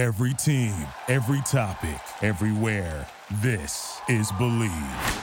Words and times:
Every 0.00 0.32
team, 0.32 0.72
every 1.08 1.42
topic, 1.42 2.00
everywhere. 2.22 3.06
This 3.42 4.00
is 4.08 4.32
Bleav. 4.32 5.22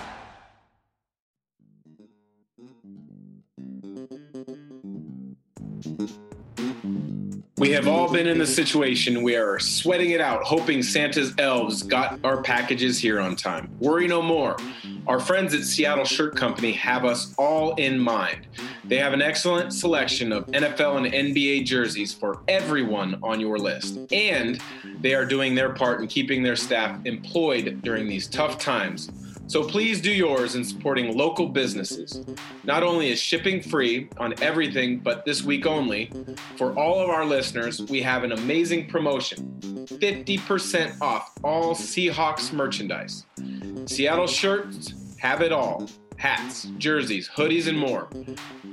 We 7.58 7.71
have 7.71 7.88
all 7.88 8.13
been 8.13 8.28
in 8.28 8.38
the 8.38 8.46
situation 8.46 9.24
we 9.24 9.36
are 9.36 9.58
sweating 9.58 10.12
it 10.12 10.21
out, 10.21 10.44
hoping 10.44 10.83
Santa's 10.83 11.33
elves 11.39 11.81
got 11.81 12.19
our 12.23 12.44
packages 12.44 12.99
here 12.99 13.19
on 13.19 13.35
time. 13.35 13.71
Worry 13.79 14.07
no 14.07 14.21
more. 14.21 14.57
Our 15.08 15.21
friends 15.21 15.53
at 15.53 15.63
Seattle 15.63 16.03
Shirt 16.03 16.35
Company 16.35 16.73
have 16.73 17.05
us 17.05 17.34
all 17.38 17.76
in 17.76 17.98
mind. 17.98 18.45
They 18.84 18.98
have 18.98 19.13
an 19.13 19.22
excellent 19.22 19.73
selection 19.73 20.34
of 20.34 20.48
NFL 20.48 20.98
and 20.98 21.34
NBA 21.34 21.63
jerseys 21.63 22.13
for 22.13 22.41
everyone 22.49 23.17
on 23.23 23.40
your 23.40 23.58
list. 23.58 23.99
And 24.12 24.62
they 24.99 25.13
are 25.13 25.26
doing 25.26 25.55
their 25.55 25.70
part 25.70 26.02
in 26.02 26.08
keeping 26.08 26.44
their 26.44 26.58
staff 26.58 26.99
employed 27.05 27.82
during 27.84 28.09
these 28.09 28.27
tough 28.27 28.59
times. 28.59 29.09
So 29.48 29.64
please 29.64 30.02
do 30.02 30.12
yours 30.12 30.56
in 30.56 30.64
supporting 30.66 31.18
local 31.18 31.48
businesses. 31.48 32.26
Not 32.66 32.84
only 32.84 33.12
is 33.12 33.20
shipping 33.20 33.62
free 33.62 34.10
on 34.18 34.34
everything 34.42 35.00
but 35.00 35.24
this 35.24 35.42
week 35.42 35.66
only, 35.66 36.12
for 36.58 36.78
all 36.78 37.00
of 37.00 37.10
our 37.10 37.26
listeners, 37.26 37.82
we 37.84 38.02
have 38.02 38.24
an 38.24 38.34
amazing 38.34 38.90
promotion 38.90 39.58
50% 39.62 41.02
off 41.02 41.34
all 41.44 41.74
Seahawks 41.74 42.52
merchandise. 42.52 43.26
Seattle 43.86 44.28
shirts 44.28 44.94
have 45.18 45.41
it 45.41 45.54
all 45.54 45.88
hats, 46.17 46.66
jerseys, 46.77 47.30
hoodies, 47.30 47.67
and 47.67 47.77
more. 47.77 48.09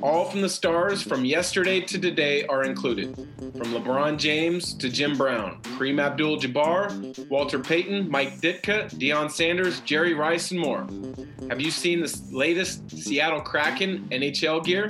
All 0.02 0.24
from 0.24 0.40
the 0.40 0.48
stars 0.48 1.02
from 1.02 1.24
yesterday 1.24 1.80
to 1.80 1.98
today 1.98 2.44
are 2.46 2.64
included. 2.64 3.14
From 3.38 3.72
LeBron 3.72 4.18
James 4.18 4.74
to 4.74 4.88
Jim 4.88 5.16
Brown, 5.16 5.60
Kareem 5.62 6.00
Abdul 6.02 6.38
Jabbar, 6.38 7.28
Walter 7.28 7.58
Payton, 7.58 8.10
Mike 8.10 8.40
Ditka, 8.40 8.90
Deion 8.90 9.30
Sanders, 9.30 9.80
Jerry 9.80 10.14
Rice, 10.14 10.50
and 10.50 10.60
more. 10.60 10.86
Have 11.48 11.60
you 11.60 11.70
seen 11.70 12.00
the 12.00 12.22
latest 12.32 12.90
Seattle 12.90 13.40
Kraken 13.40 14.08
NHL 14.10 14.64
gear? 14.64 14.88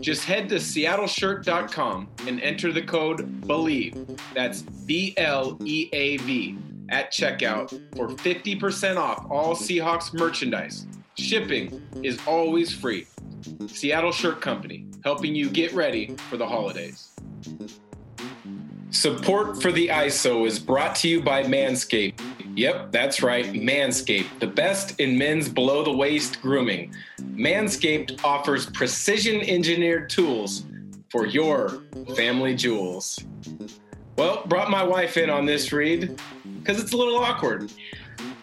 Just 0.00 0.24
head 0.24 0.48
to 0.48 0.56
seattleshirt.com 0.56 2.08
and 2.26 2.40
enter 2.40 2.72
the 2.72 2.82
code 2.82 3.42
BLEAV. 3.42 4.18
That's 4.34 4.62
B 4.62 5.14
L 5.16 5.58
E 5.64 5.88
A 5.92 6.16
V 6.18 6.56
at 6.90 7.12
checkout 7.12 7.70
for 7.96 8.08
50% 8.08 8.96
off 8.96 9.26
all 9.30 9.54
Seahawks 9.54 10.14
merchandise. 10.14 10.86
Shipping 11.18 11.82
is 12.04 12.20
always 12.28 12.72
free. 12.72 13.06
Seattle 13.66 14.12
Shirt 14.12 14.40
Company, 14.40 14.86
helping 15.02 15.34
you 15.34 15.50
get 15.50 15.72
ready 15.72 16.14
for 16.30 16.36
the 16.36 16.46
holidays. 16.46 17.08
Support 18.90 19.60
for 19.60 19.72
the 19.72 19.88
ISO 19.88 20.46
is 20.46 20.60
brought 20.60 20.94
to 20.96 21.08
you 21.08 21.20
by 21.20 21.42
Manscaped. 21.42 22.20
Yep, 22.56 22.92
that's 22.92 23.20
right, 23.20 23.46
Manscaped, 23.46 24.38
the 24.38 24.46
best 24.46 24.98
in 25.00 25.18
men's 25.18 25.48
below 25.48 25.82
the 25.82 25.92
waist 25.92 26.40
grooming. 26.40 26.94
Manscaped 27.20 28.22
offers 28.24 28.66
precision 28.70 29.40
engineered 29.40 30.08
tools 30.08 30.66
for 31.10 31.26
your 31.26 31.82
family 32.16 32.54
jewels. 32.54 33.18
Well, 34.16 34.44
brought 34.46 34.70
my 34.70 34.84
wife 34.84 35.16
in 35.16 35.30
on 35.30 35.46
this 35.46 35.72
read 35.72 36.20
because 36.60 36.80
it's 36.80 36.92
a 36.92 36.96
little 36.96 37.18
awkward. 37.18 37.72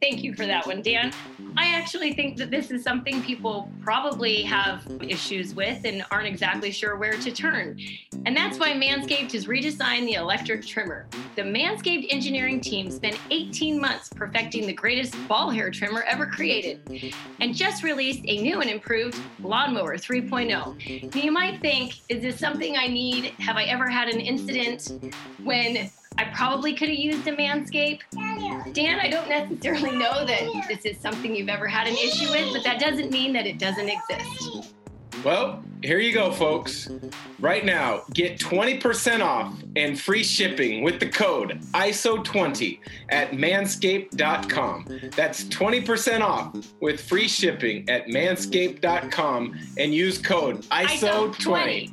Thank 0.00 0.22
you 0.22 0.34
for 0.34 0.46
that 0.46 0.66
one, 0.66 0.82
Dan. 0.82 1.12
I 1.56 1.74
actually 1.74 2.12
think 2.12 2.36
that 2.38 2.50
this 2.50 2.70
is 2.70 2.82
something 2.82 3.22
people 3.22 3.70
probably 3.82 4.42
have 4.42 4.86
issues 5.00 5.54
with 5.54 5.84
and 5.84 6.04
aren't 6.10 6.26
exactly 6.26 6.70
sure 6.70 6.96
where 6.96 7.16
to 7.18 7.30
turn. 7.30 7.78
And 8.24 8.36
that's 8.36 8.58
why 8.58 8.72
Manscaped 8.72 9.32
has 9.32 9.46
redesigned 9.46 10.06
the 10.06 10.14
electric 10.14 10.64
trimmer. 10.64 11.06
The 11.36 11.42
Manscaped 11.42 12.06
engineering 12.10 12.60
team 12.60 12.90
spent 12.90 13.18
18 13.30 13.80
months 13.80 14.08
perfecting 14.08 14.66
the 14.66 14.72
greatest 14.72 15.16
ball 15.28 15.50
hair 15.50 15.70
trimmer 15.70 16.02
ever 16.02 16.26
created 16.26 17.14
and 17.40 17.54
just 17.54 17.82
released 17.82 18.22
a 18.24 18.40
new 18.40 18.60
and 18.60 18.70
improved 18.70 19.18
Lawnmower 19.40 19.96
3.0. 19.96 21.14
Now 21.14 21.20
you 21.20 21.32
might 21.32 21.60
think, 21.60 22.00
is 22.08 22.22
this 22.22 22.38
something 22.38 22.76
I 22.76 22.86
need? 22.86 23.26
Have 23.38 23.56
I 23.56 23.64
ever 23.64 23.88
had 23.88 24.08
an 24.08 24.20
incident 24.20 24.92
when 25.42 25.90
I 26.18 26.24
probably 26.34 26.74
could 26.74 26.88
have 26.88 26.98
used 26.98 27.26
a 27.26 27.32
Manscape. 27.34 28.00
Dan, 28.72 29.00
I 29.00 29.08
don't 29.08 29.28
necessarily 29.28 29.96
know 29.96 30.24
that 30.24 30.42
this 30.68 30.84
is 30.84 30.98
something 30.98 31.34
you've 31.34 31.48
ever 31.48 31.66
had 31.66 31.86
an 31.86 31.94
issue 31.94 32.30
with, 32.30 32.52
but 32.52 32.64
that 32.64 32.80
doesn't 32.80 33.10
mean 33.10 33.32
that 33.34 33.46
it 33.46 33.58
doesn't 33.58 33.88
exist. 33.88 34.74
Well, 35.24 35.62
here 35.82 36.00
you 36.00 36.12
go, 36.12 36.32
folks. 36.32 36.90
Right 37.38 37.64
now, 37.64 38.02
get 38.12 38.40
20% 38.40 39.20
off 39.20 39.54
and 39.76 40.00
free 40.00 40.24
shipping 40.24 40.82
with 40.82 40.98
the 40.98 41.08
code 41.08 41.60
ISO20 41.72 42.80
at 43.10 43.30
manscaped.com. 43.32 45.10
That's 45.14 45.44
20% 45.44 46.20
off 46.22 46.56
with 46.80 47.00
free 47.00 47.28
shipping 47.28 47.88
at 47.88 48.06
manscaped.com 48.06 49.58
and 49.78 49.94
use 49.94 50.18
code 50.18 50.62
ISO20. 50.62 51.36
ISO20. 51.38 51.92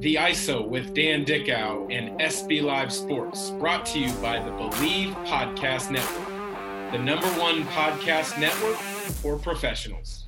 The 0.00 0.14
ISO 0.14 0.66
with 0.66 0.94
Dan 0.94 1.24
Dickau 1.24 1.86
and 1.88 2.18
SB 2.18 2.62
Live 2.62 2.90
Sports, 2.90 3.50
brought 3.50 3.84
to 3.84 3.98
you 3.98 4.10
by 4.14 4.38
the 4.38 4.50
Bleav 4.50 5.12
Podcast 5.26 5.90
Network, 5.90 6.90
the 6.90 6.98
number 6.98 7.26
one 7.38 7.64
podcast 7.64 8.40
network 8.40 8.76
for 8.76 9.36
professionals. 9.36 10.24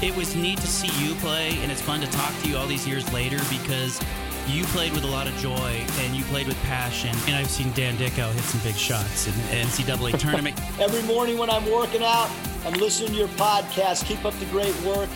It 0.00 0.16
was 0.16 0.36
neat 0.36 0.58
to 0.60 0.68
see 0.68 0.86
you 1.04 1.16
play, 1.16 1.58
and 1.62 1.72
it's 1.72 1.80
fun 1.82 2.00
to 2.02 2.06
talk 2.12 2.32
to 2.42 2.48
you 2.48 2.56
all 2.56 2.68
these 2.68 2.86
years 2.86 3.12
later 3.12 3.38
because 3.50 4.00
you 4.46 4.62
played 4.66 4.92
with 4.92 5.02
a 5.02 5.08
lot 5.08 5.26
of 5.26 5.34
joy 5.38 5.84
and 5.98 6.14
you 6.14 6.22
played 6.26 6.46
with 6.46 6.62
passion. 6.62 7.10
And 7.26 7.34
I've 7.34 7.50
seen 7.50 7.72
Dan 7.72 7.96
Dickau 7.96 8.30
hit 8.30 8.44
some 8.44 8.60
big 8.60 8.76
shots 8.76 9.26
in 9.26 9.32
the 9.32 9.66
NCAA 9.66 10.16
tournament. 10.20 10.60
Every 10.78 11.02
morning 11.02 11.38
when 11.38 11.50
I'm 11.50 11.68
working 11.72 12.04
out, 12.04 12.30
I'm 12.64 12.74
listening 12.74 13.10
to 13.10 13.16
your 13.16 13.28
podcast. 13.30 14.06
Keep 14.06 14.24
up 14.24 14.34
the 14.38 14.46
great 14.46 14.80
work. 14.82 15.08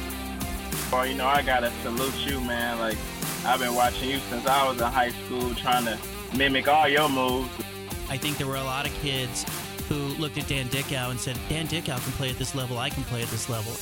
Well, 0.92 1.06
you 1.06 1.14
know, 1.14 1.26
I 1.26 1.42
gotta 1.42 1.70
salute 1.82 2.14
you, 2.26 2.40
man. 2.40 2.78
Like, 2.78 2.98
I've 3.44 3.60
been 3.60 3.74
watching 3.74 4.10
you 4.10 4.18
since 4.30 4.46
I 4.46 4.68
was 4.68 4.80
in 4.80 4.86
high 4.86 5.10
school, 5.10 5.54
trying 5.54 5.84
to 5.84 5.98
mimic 6.36 6.68
all 6.68 6.88
your 6.88 7.08
moves. 7.08 7.50
I 8.08 8.16
think 8.16 8.38
there 8.38 8.46
were 8.46 8.56
a 8.56 8.64
lot 8.64 8.86
of 8.86 8.94
kids 8.94 9.44
who 9.88 9.94
looked 10.20 10.38
at 10.38 10.48
Dan 10.48 10.68
Dickau 10.68 11.10
and 11.10 11.18
said, 11.18 11.38
Dan 11.48 11.66
Dickau 11.66 11.98
can 11.98 12.12
play 12.12 12.30
at 12.30 12.38
this 12.38 12.54
level, 12.54 12.78
I 12.78 12.90
can 12.90 13.04
play 13.04 13.22
at 13.22 13.28
this 13.28 13.48
level. 13.48 13.72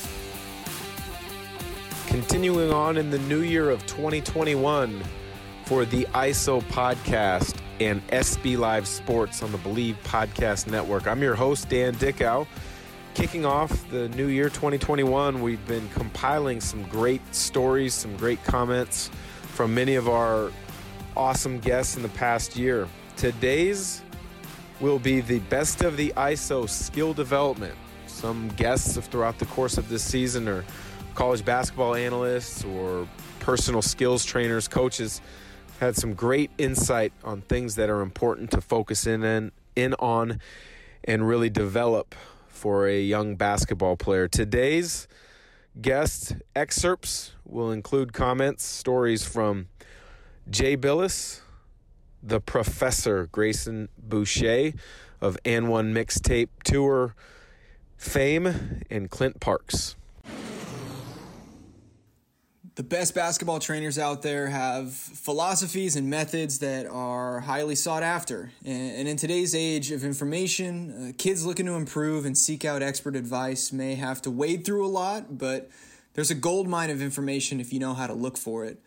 Continuing 2.07 2.71
on 2.71 2.97
in 2.97 3.09
the 3.09 3.19
new 3.19 3.41
year 3.41 3.69
of 3.69 3.85
2021 3.87 5.03
for 5.65 5.85
the 5.85 6.05
ISO 6.13 6.61
podcast 6.63 7.55
and 7.79 8.05
SB 8.07 8.57
Live 8.57 8.87
Sports 8.87 9.41
on 9.43 9.51
the 9.51 9.57
Bleav 9.57 9.95
Podcast 10.03 10.67
Network. 10.67 11.07
I'm 11.07 11.21
your 11.21 11.35
host, 11.35 11.69
Dan 11.69 11.93
Dickau. 11.95 12.45
Kicking 13.15 13.45
off 13.45 13.89
the 13.91 14.09
new 14.09 14.27
year 14.27 14.49
2021, 14.49 15.41
we've 15.41 15.65
been 15.67 15.87
compiling 15.91 16.59
some 16.59 16.83
great 16.83 17.21
stories, 17.33 17.93
some 17.93 18.17
great 18.17 18.43
comments 18.43 19.09
from 19.53 19.73
many 19.73 19.95
of 19.95 20.09
our 20.09 20.51
awesome 21.15 21.59
guests 21.59 21.95
in 21.95 22.01
the 22.01 22.09
past 22.09 22.57
year. 22.57 22.89
Today's 23.15 24.03
will 24.81 24.99
be 24.99 25.21
the 25.21 25.39
best 25.39 25.81
of 25.81 25.95
the 25.95 26.11
ISO 26.17 26.67
skill 26.69 27.13
development. 27.13 27.73
Some 28.05 28.49
guests 28.49 28.97
throughout 29.07 29.39
the 29.39 29.45
course 29.45 29.77
of 29.77 29.87
this 29.87 30.03
season 30.03 30.49
are 30.49 30.65
college 31.13 31.45
basketball 31.45 31.95
analysts 31.95 32.65
or 32.65 33.07
personal 33.39 33.81
skills 33.81 34.25
trainers, 34.25 34.67
coaches 34.67 35.21
had 35.79 35.95
some 35.95 36.15
great 36.15 36.51
insight 36.57 37.13
on 37.23 37.39
things 37.43 37.75
that 37.75 37.89
are 37.89 38.01
important 38.01 38.51
to 38.51 38.59
focus 38.59 39.07
in 39.07 39.23
in, 39.23 39.53
in 39.77 39.93
on 39.99 40.41
and 41.05 41.25
really 41.25 41.49
develop 41.49 42.13
for 42.55 42.87
a 42.87 42.99
young 42.99 43.35
basketball 43.35 43.97
player. 43.97 44.27
Today's 44.27 45.07
guest 45.81 46.37
excerpts 46.55 47.33
will 47.43 47.71
include 47.71 48.13
comments, 48.13 48.63
stories 48.63 49.25
from 49.25 49.67
Jay 50.49 50.77
Bilas, 50.77 51.41
the 52.23 52.39
professor 52.39 53.27
Grayson 53.27 53.89
Boucher 53.97 54.73
of 55.21 55.37
AND1 55.43 55.93
Mixtape 55.93 56.49
Tour 56.63 57.15
fame, 57.97 58.81
and 58.89 59.09
Clint 59.09 59.39
Parks 59.39 59.95
the 62.75 62.83
best 62.83 63.15
basketball 63.15 63.59
trainers 63.59 63.97
out 63.97 64.21
there 64.21 64.47
have 64.47 64.93
philosophies 64.93 65.95
and 65.95 66.09
methods 66.09 66.59
that 66.59 66.85
are 66.85 67.39
highly 67.39 67.75
sought 67.75 68.03
after. 68.03 68.51
And 68.65 69.07
in 69.07 69.15
today's 69.15 69.55
age 69.55 69.91
of 69.91 70.03
information, 70.03 70.91
uh, 70.91 71.11
kids 71.17 71.45
looking 71.45 71.65
to 71.67 71.73
improve 71.73 72.25
and 72.25 72.37
seek 72.37 72.65
out 72.65 72.81
expert 72.81 73.15
advice 73.15 73.71
may 73.71 73.95
have 73.95 74.21
to 74.23 74.31
wade 74.31 74.65
through 74.65 74.85
a 74.85 74.87
lot, 74.87 75.37
but 75.37 75.69
there's 76.15 76.31
a 76.31 76.35
gold 76.35 76.67
mine 76.67 76.89
of 76.89 77.01
information 77.01 77.61
if 77.61 77.71
you 77.71 77.79
know 77.79 77.93
how 77.93 78.07
to 78.07 78.13
look 78.13 78.37
for 78.37 78.65
it. 78.65 78.77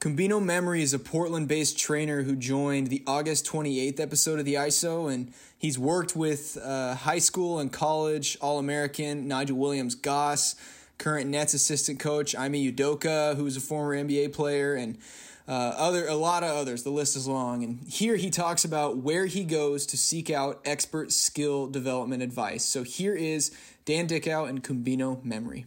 Kumbeno 0.00 0.42
Memory 0.42 0.82
is 0.82 0.92
a 0.94 0.98
Portland 0.98 1.46
based 1.48 1.78
trainer 1.78 2.22
who 2.22 2.34
joined 2.34 2.88
the 2.88 3.02
August 3.06 3.46
28th 3.46 4.00
episode 4.00 4.38
of 4.40 4.44
the 4.44 4.54
ISO, 4.54 5.12
and 5.12 5.32
he's 5.56 5.78
worked 5.78 6.14
with 6.16 6.56
uh, 6.62 6.94
high 6.94 7.18
school 7.18 7.58
and 7.60 7.72
college 7.72 8.36
All 8.40 8.58
American 8.58 9.26
Nigel 9.26 9.56
Williams 9.56 9.96
Goss, 9.96 10.54
current 10.98 11.30
Nets 11.30 11.54
assistant 11.54 11.98
coach 11.98 12.34
Ime 12.36 12.54
Udoka, 12.54 13.36
who's 13.36 13.56
a 13.56 13.60
former 13.60 13.94
NBA 13.94 14.32
player, 14.32 14.74
and 14.74 14.98
uh, 15.46 15.74
other 15.76 16.06
a 16.06 16.14
lot 16.14 16.42
of 16.42 16.50
others. 16.50 16.82
The 16.82 16.90
list 16.90 17.16
is 17.16 17.26
long, 17.26 17.64
and 17.64 17.80
here 17.88 18.16
he 18.16 18.30
talks 18.30 18.64
about 18.64 18.98
where 18.98 19.26
he 19.26 19.44
goes 19.44 19.86
to 19.86 19.96
seek 19.96 20.30
out 20.30 20.60
expert 20.64 21.12
skill 21.12 21.66
development 21.66 22.22
advice. 22.22 22.64
So 22.64 22.82
here 22.82 23.14
is 23.14 23.50
Dan 23.84 24.06
Dickau 24.06 24.44
and 24.44 24.62
Kumbeno 24.62 25.24
Memory 25.24 25.66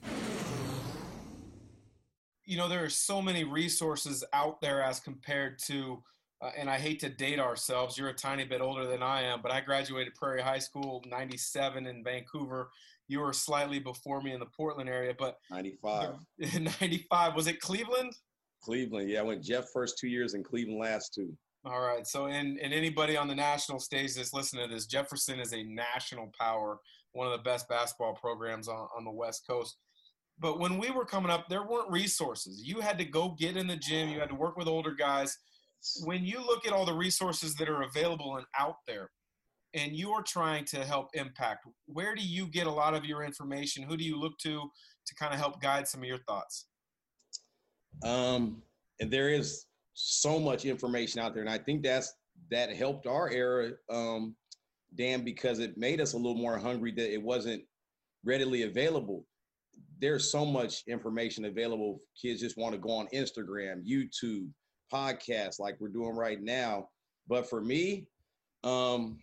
you 2.52 2.58
know 2.58 2.68
there 2.68 2.84
are 2.84 2.90
so 2.90 3.22
many 3.22 3.46
resources 3.46 4.26
out 4.34 4.60
there 4.60 4.84
as 4.84 5.00
compared 5.00 5.58
to 5.58 6.04
uh, 6.42 6.52
and 6.58 6.70
i 6.70 6.78
hate 6.78 7.00
to 7.00 7.08
date 7.08 7.40
ourselves 7.40 7.98
you're 7.98 8.10
a 8.10 8.14
tiny 8.14 8.44
bit 8.44 8.60
older 8.60 8.86
than 8.86 9.02
i 9.02 9.22
am 9.22 9.42
but 9.42 9.54
i 9.54 9.62
graduated 9.62 10.14
prairie 10.16 10.42
high 10.42 10.60
school 10.60 11.02
97 11.08 11.88
in 11.88 12.04
vancouver 12.04 12.70
you 13.12 13.20
were 13.20 13.34
slightly 13.34 13.80
before 13.80 14.22
me 14.22 14.34
in 14.34 14.40
the 14.40 14.46
portland 14.58 14.90
area 14.90 15.14
but 15.18 15.38
95 15.50 16.14
95 16.82 17.36
was 17.36 17.48
it 17.48 17.60
cleveland 17.60 18.14
cleveland 18.64 19.10
yeah 19.10 19.20
i 19.20 19.24
went 19.24 19.44
jeff 19.44 19.70
first 19.72 19.98
two 20.00 20.08
years 20.08 20.34
and 20.34 20.46
cleveland 20.46 20.80
last 20.80 21.14
two 21.14 21.32
all 21.66 21.82
right 21.82 22.08
so 22.08 22.26
and, 22.28 22.58
and 22.60 22.74
anybody 22.74 23.16
on 23.16 23.28
the 23.28 23.36
national 23.36 23.80
stage 23.80 24.16
that's 24.16 24.34
listening 24.34 24.68
to 24.68 24.74
this 24.74 24.86
jefferson 24.86 25.40
is 25.40 25.54
a 25.54 25.64
national 25.64 26.32
power 26.40 26.80
one 27.14 27.28
of 27.28 27.34
the 27.34 27.44
best 27.44 27.68
basketball 27.68 28.14
programs 28.14 28.68
on, 28.68 28.88
on 28.98 29.04
the 29.04 29.12
west 29.12 29.44
coast 29.48 29.78
but 30.42 30.60
when 30.60 30.80
we 30.80 30.90
were 30.90 31.06
coming 31.06 31.32
up, 31.32 31.48
there 31.50 31.64
weren't 31.64 31.92
resources. 31.92 32.64
You 32.66 32.80
had 32.80 32.98
to 32.98 33.06
go 33.06 33.36
get 33.38 33.56
in 33.58 33.68
the 33.68 33.76
gym. 33.76 34.10
You 34.10 34.20
had 34.20 34.30
to 34.30 34.36
work 34.36 34.58
with 34.58 34.68
older 34.68 34.96
guys. 34.96 35.38
When 36.04 36.26
you 36.26 36.40
look 36.40 36.66
at 36.66 36.74
all 36.74 36.86
the 36.86 36.94
resources 36.94 37.54
that 37.56 37.70
are 37.70 37.84
available 37.84 38.38
and 38.38 38.46
out 38.58 38.78
there, 38.88 39.12
and 39.74 39.96
you 39.96 40.12
are 40.12 40.24
trying 40.24 40.66
to 40.66 40.84
help 40.84 41.10
impact, 41.14 41.66
where 41.86 42.16
do 42.16 42.24
you 42.24 42.48
get 42.48 42.68
a 42.68 42.72
lot 42.72 42.94
of 42.94 43.06
your 43.06 43.24
information? 43.24 43.84
Who 43.84 43.98
do 43.98 44.04
you 44.04 44.20
look 44.20 44.38
to 44.40 44.70
to 45.08 45.16
kind 45.16 45.34
of 45.34 45.40
help 45.40 45.62
guide 45.62 45.88
some 45.88 46.02
of 46.02 46.08
your 46.08 46.20
thoughts? 46.28 46.68
Um, 48.04 48.62
and 49.00 49.12
there 49.12 49.30
is 49.30 49.66
so 49.94 50.40
much 50.40 50.66
information 50.66 51.22
out 51.22 51.34
there, 51.34 51.44
and 51.44 51.52
I 51.52 51.58
think 51.58 51.84
that's 51.84 52.14
that 52.50 52.76
helped 52.76 53.08
our 53.08 53.30
era, 53.30 53.72
um, 53.90 54.36
Dan, 54.96 55.24
because 55.24 55.60
it 55.60 55.78
made 55.78 56.02
us 56.02 56.14
a 56.14 56.18
little 56.18 56.36
more 56.36 56.58
hungry 56.58 56.92
that 56.92 57.14
it 57.14 57.22
wasn't 57.22 57.64
readily 58.24 58.64
available 58.64 59.26
there's 60.02 60.32
so 60.32 60.44
much 60.44 60.84
information 60.88 61.46
available. 61.46 62.02
Kids 62.20 62.42
just 62.42 62.58
want 62.58 62.74
to 62.74 62.80
go 62.80 62.90
on 62.90 63.08
Instagram, 63.14 63.88
YouTube, 63.88 64.50
podcasts 64.92 65.60
like 65.60 65.78
we're 65.80 65.90
doing 65.90 66.16
right 66.16 66.42
now. 66.42 66.90
But 67.28 67.48
for 67.48 67.62
me, 67.62 68.08
um, 68.64 69.20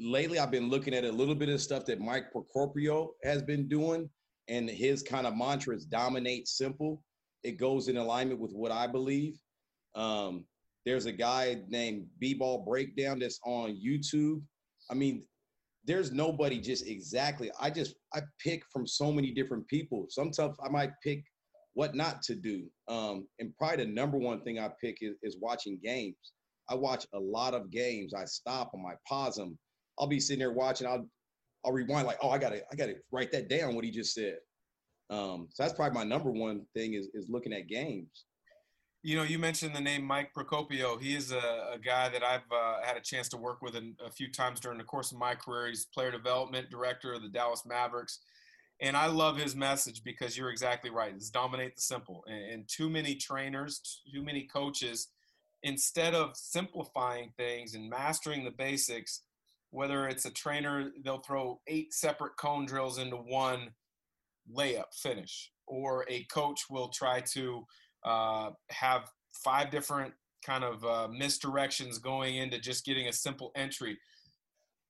lately 0.00 0.38
I've 0.38 0.50
been 0.50 0.70
looking 0.70 0.94
at 0.94 1.04
a 1.04 1.12
little 1.12 1.34
bit 1.34 1.48
of 1.48 1.60
stuff 1.60 1.84
that 1.86 2.00
Mike 2.00 2.32
Procopio 2.32 3.08
has 3.22 3.42
been 3.42 3.68
doing, 3.68 4.08
and 4.48 4.68
his 4.68 5.02
kind 5.02 5.26
of 5.26 5.36
mantra 5.36 5.76
is 5.76 5.84
dominate 5.84 6.48
simple. 6.48 7.02
It 7.44 7.58
goes 7.58 7.88
in 7.88 7.96
alignment 7.96 8.40
with 8.40 8.52
what 8.52 8.72
I 8.72 8.86
believe. 8.86 9.38
Um, 9.94 10.44
there's 10.86 11.06
a 11.06 11.12
guy 11.12 11.62
named 11.68 12.06
B-Ball 12.18 12.64
Breakdown 12.64 13.18
that's 13.18 13.38
on 13.44 13.76
YouTube. 13.76 14.42
I 14.90 14.94
mean, 14.94 15.24
there's 15.84 16.12
nobody 16.12 16.60
just 16.60 16.86
exactly. 16.86 17.50
I 17.60 17.70
just 17.70 17.94
I 18.14 18.22
pick 18.42 18.62
from 18.72 18.86
so 18.86 19.12
many 19.12 19.32
different 19.32 19.66
people. 19.68 20.06
Sometimes 20.08 20.56
I 20.64 20.68
might 20.68 20.92
pick 21.02 21.22
what 21.74 21.94
not 21.94 22.22
to 22.22 22.34
do. 22.34 22.64
Um, 22.88 23.26
and 23.38 23.54
probably 23.56 23.84
the 23.84 23.92
number 23.92 24.18
one 24.18 24.42
thing 24.42 24.58
I 24.58 24.70
pick 24.80 24.98
is, 25.00 25.16
is 25.22 25.36
watching 25.40 25.78
games. 25.82 26.16
I 26.68 26.74
watch 26.74 27.06
a 27.14 27.18
lot 27.18 27.54
of 27.54 27.70
games. 27.70 28.12
I 28.14 28.24
stop 28.24 28.72
them. 28.72 28.84
I 28.86 28.94
pause 29.08 29.36
them. 29.36 29.58
I'll 30.00 30.06
be 30.06 30.18
sitting 30.18 30.40
there 30.40 30.52
watching. 30.52 30.86
I'll 30.86 31.06
I'll 31.64 31.72
rewind 31.72 32.06
like, 32.06 32.18
oh, 32.22 32.30
I 32.30 32.38
gotta 32.38 32.62
I 32.72 32.76
gotta 32.76 32.96
write 33.12 33.30
that 33.32 33.48
down 33.48 33.74
what 33.74 33.84
he 33.84 33.90
just 33.90 34.14
said. 34.14 34.38
Um, 35.10 35.48
so 35.52 35.62
that's 35.62 35.74
probably 35.74 35.94
my 35.94 36.04
number 36.04 36.30
one 36.30 36.62
thing 36.74 36.94
is 36.94 37.08
is 37.14 37.28
looking 37.28 37.52
at 37.52 37.68
games. 37.68 38.24
You 39.02 39.16
know, 39.16 39.22
you 39.22 39.38
mentioned 39.38 39.74
the 39.74 39.80
name 39.80 40.04
Mike 40.04 40.30
Procopio. 40.36 41.00
He 41.00 41.16
is 41.16 41.32
a, 41.32 41.70
a 41.74 41.78
guy 41.82 42.10
that 42.10 42.22
I've 42.22 42.50
uh, 42.52 42.82
had 42.82 42.98
a 42.98 43.00
chance 43.00 43.30
to 43.30 43.38
work 43.38 43.62
with 43.62 43.74
a 43.74 44.10
few 44.10 44.30
times 44.30 44.60
during 44.60 44.76
the 44.76 44.84
course 44.84 45.10
of 45.10 45.18
my 45.18 45.34
career. 45.34 45.68
He's 45.68 45.86
player 45.86 46.10
development 46.10 46.68
director 46.68 47.14
of 47.14 47.22
the 47.22 47.30
Dallas 47.30 47.62
Mavericks. 47.64 48.18
And 48.82 48.96
I 48.96 49.06
love 49.06 49.38
his 49.38 49.56
message 49.56 50.02
because 50.04 50.36
you're 50.36 50.50
exactly 50.50 50.90
right. 50.90 51.14
It's 51.14 51.30
dominate 51.30 51.76
the 51.76 51.82
simple. 51.82 52.24
And, 52.26 52.52
and 52.52 52.68
too 52.68 52.90
many 52.90 53.14
trainers, 53.14 54.02
too 54.12 54.22
many 54.22 54.42
coaches, 54.42 55.08
instead 55.62 56.14
of 56.14 56.36
simplifying 56.36 57.32
things 57.36 57.74
and 57.74 57.88
mastering 57.88 58.44
the 58.44 58.50
basics, 58.50 59.22
whether 59.70 60.08
it's 60.08 60.24
a 60.24 60.30
trainer, 60.30 60.90
they'll 61.04 61.22
throw 61.22 61.60
eight 61.66 61.92
separate 61.92 62.36
cone 62.38 62.66
drills 62.66 62.98
into 62.98 63.16
one 63.16 63.68
layup 64.56 64.92
finish, 64.94 65.50
or 65.66 66.04
a 66.08 66.24
coach 66.24 66.62
will 66.68 66.88
try 66.88 67.20
to 67.20 67.64
uh, 68.04 68.50
have 68.70 69.10
five 69.44 69.70
different 69.70 70.12
kind 70.44 70.64
of 70.64 70.84
uh, 70.84 71.08
misdirections 71.12 72.02
going 72.02 72.36
into 72.36 72.58
just 72.58 72.84
getting 72.84 73.08
a 73.08 73.12
simple 73.12 73.52
entry. 73.54 73.96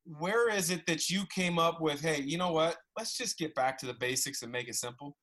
Where 0.04 0.48
is 0.48 0.70
it 0.70 0.86
that 0.86 1.10
you 1.10 1.24
came 1.34 1.58
up 1.58 1.80
with, 1.80 2.00
hey, 2.00 2.22
you 2.22 2.38
know 2.38 2.52
what? 2.52 2.76
Let's 2.96 3.16
just 3.16 3.36
get 3.36 3.54
back 3.54 3.76
to 3.78 3.86
the 3.86 3.94
basics 3.94 4.42
and 4.42 4.50
make 4.50 4.68
it 4.68 4.76
simple? 4.76 5.16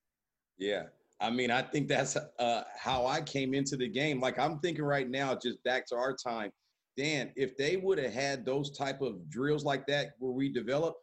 Yeah. 0.57 0.83
I 1.19 1.31
mean, 1.31 1.49
I 1.49 1.63
think 1.63 1.87
that's 1.87 2.15
uh, 2.15 2.63
how 2.77 3.07
I 3.07 3.21
came 3.21 3.55
into 3.55 3.75
the 3.75 3.87
game. 3.87 4.19
Like 4.19 4.37
I'm 4.37 4.59
thinking 4.59 4.85
right 4.85 5.09
now, 5.09 5.33
just 5.33 5.63
back 5.63 5.87
to 5.87 5.95
our 5.95 6.15
time, 6.15 6.51
Dan. 6.97 7.31
If 7.35 7.55
they 7.57 7.77
would 7.77 7.97
have 7.99 8.13
had 8.13 8.45
those 8.45 8.71
type 8.71 9.01
of 9.01 9.29
drills 9.29 9.63
like 9.63 9.85
that 9.87 10.11
where 10.19 10.31
we 10.31 10.51
developed, 10.51 10.99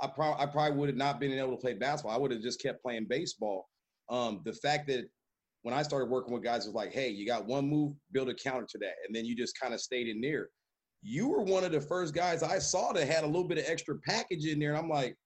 I, 0.00 0.08
pro- 0.08 0.36
I 0.36 0.46
probably 0.46 0.76
would 0.76 0.88
have 0.88 0.98
not 0.98 1.20
been 1.20 1.32
able 1.32 1.52
to 1.52 1.56
play 1.56 1.74
basketball. 1.74 2.14
I 2.14 2.18
would 2.18 2.30
have 2.30 2.42
just 2.42 2.60
kept 2.60 2.82
playing 2.82 3.06
baseball. 3.08 3.68
Um, 4.10 4.42
the 4.44 4.52
fact 4.52 4.88
that 4.88 5.08
when 5.62 5.74
I 5.74 5.82
started 5.82 6.10
working 6.10 6.32
with 6.32 6.44
guys, 6.44 6.64
it 6.64 6.68
was 6.68 6.74
like, 6.74 6.92
hey, 6.92 7.08
you 7.08 7.26
got 7.26 7.46
one 7.46 7.68
move, 7.68 7.94
build 8.12 8.28
a 8.28 8.34
counter 8.34 8.66
to 8.70 8.78
that. 8.78 8.94
And 9.06 9.14
then 9.14 9.24
you 9.24 9.34
just 9.34 9.58
kind 9.58 9.74
of 9.74 9.80
stayed 9.80 10.08
in 10.08 10.20
there. 10.20 10.48
You 11.02 11.28
were 11.28 11.42
one 11.42 11.64
of 11.64 11.72
the 11.72 11.80
first 11.80 12.14
guys 12.14 12.42
I 12.42 12.58
saw 12.58 12.92
that 12.92 13.08
had 13.08 13.24
a 13.24 13.26
little 13.26 13.48
bit 13.48 13.58
of 13.58 13.64
extra 13.66 13.96
package 14.06 14.46
in 14.46 14.58
there. 14.58 14.70
And 14.70 14.78
I'm 14.78 14.88
like, 14.88 15.16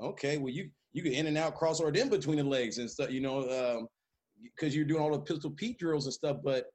okay, 0.00 0.38
well, 0.38 0.52
you 0.52 0.70
you 0.92 1.02
can 1.02 1.12
in 1.12 1.26
and 1.26 1.36
out 1.36 1.56
crossover 1.56 1.94
in 1.96 2.08
between 2.08 2.38
the 2.38 2.44
legs 2.44 2.78
and 2.78 2.90
stuff, 2.90 3.10
you 3.10 3.20
know, 3.20 3.42
because 3.42 4.72
um, 4.72 4.76
you're 4.76 4.84
doing 4.84 5.02
all 5.02 5.12
the 5.12 5.20
pistol 5.20 5.50
Pete 5.50 5.78
drills 5.78 6.06
and 6.06 6.14
stuff. 6.14 6.38
But 6.42 6.66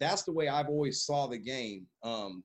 that's 0.00 0.22
the 0.22 0.32
way 0.32 0.48
I've 0.48 0.68
always 0.68 1.04
saw 1.04 1.26
the 1.26 1.38
game. 1.38 1.86
Um, 2.02 2.44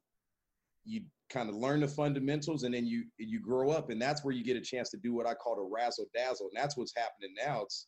you 0.86 1.02
kind 1.30 1.50
of 1.50 1.56
learn 1.56 1.80
the 1.80 1.88
fundamentals 1.88 2.64
and 2.64 2.74
then 2.74 2.86
you 2.86 3.06
you 3.18 3.42
grow 3.42 3.72
up 3.72 3.90
and 3.90 4.02
that's 4.02 4.24
where 4.24 4.34
you 4.34 4.44
get 4.44 4.58
a 4.58 4.62
chance 4.62 4.90
to 4.92 4.98
do 4.98 5.14
what 5.14 5.26
I 5.26 5.34
call 5.34 5.56
the 5.56 5.62
razzle 5.62 6.08
dazzle. 6.14 6.50
And 6.54 6.62
that's 6.62 6.78
what's 6.78 6.94
happening 6.96 7.34
now. 7.38 7.62
It's 7.64 7.88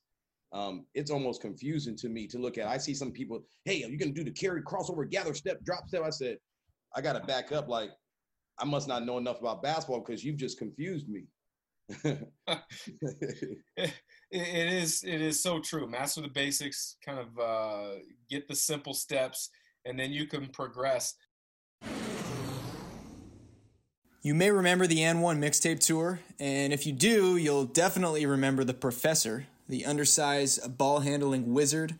um, 0.54 0.86
it's 0.94 1.12
almost 1.12 1.42
confusing 1.42 1.98
to 1.98 2.10
me 2.10 2.28
to 2.28 2.38
look 2.38 2.58
at. 2.58 2.68
I 2.68 2.78
see 2.78 2.94
some 2.94 3.12
people, 3.12 3.44
hey, 3.66 3.84
are 3.84 3.89
you 3.89 3.98
to 3.98 4.12
do 4.12 4.24
the 4.24 4.32
carry, 4.32 4.62
crossover, 4.62 5.10
gather 5.10 5.34
step, 5.34 5.62
drop 5.66 5.88
step? 5.88 6.04
I 6.04 6.12
said, 6.12 6.38
I 6.96 7.01
got 7.01 7.13
to 7.13 7.28
back 7.28 7.51
up. 7.51 7.68
Like, 7.68 7.92
I 8.58 8.63
must 8.63 8.88
not 8.88 9.06
know 9.06 9.18
enough 9.18 9.42
about 9.42 9.62
basketball 9.62 10.00
because 10.00 10.24
you've 10.24 10.38
just 10.38 10.58
confused 10.58 11.10
me. 11.10 11.25
it 12.48 13.94
is 14.32 15.04
it 15.04 15.22
is 15.22 15.44
so 15.44 15.60
true. 15.60 15.88
Master 15.88 16.22
the 16.22 16.30
basics, 16.30 16.96
kind 17.06 17.20
of 17.20 17.28
uh, 17.38 17.96
get 18.30 18.48
the 18.48 18.56
simple 18.56 18.94
steps, 18.94 19.50
and 19.86 20.00
then 20.00 20.12
you 20.12 20.25
can 20.25 20.48
progress. 20.48 21.15
You 24.22 24.34
may 24.34 24.50
remember 24.50 24.88
the 24.88 25.00
AND1 25.00 25.38
mixtape 25.38 25.80
tour, 25.80 26.20
and 26.39 26.74
if 26.74 26.88
you 26.88 26.94
do, 26.94 27.38
you'll 27.38 27.65
definitely 27.65 28.25
remember 28.25 28.63
the 28.63 28.74
professor 28.74 29.46
the 29.68 29.86
undersized 29.86 30.77
ball 30.77 31.00
handling 31.00 31.54
wizard. 31.54 31.96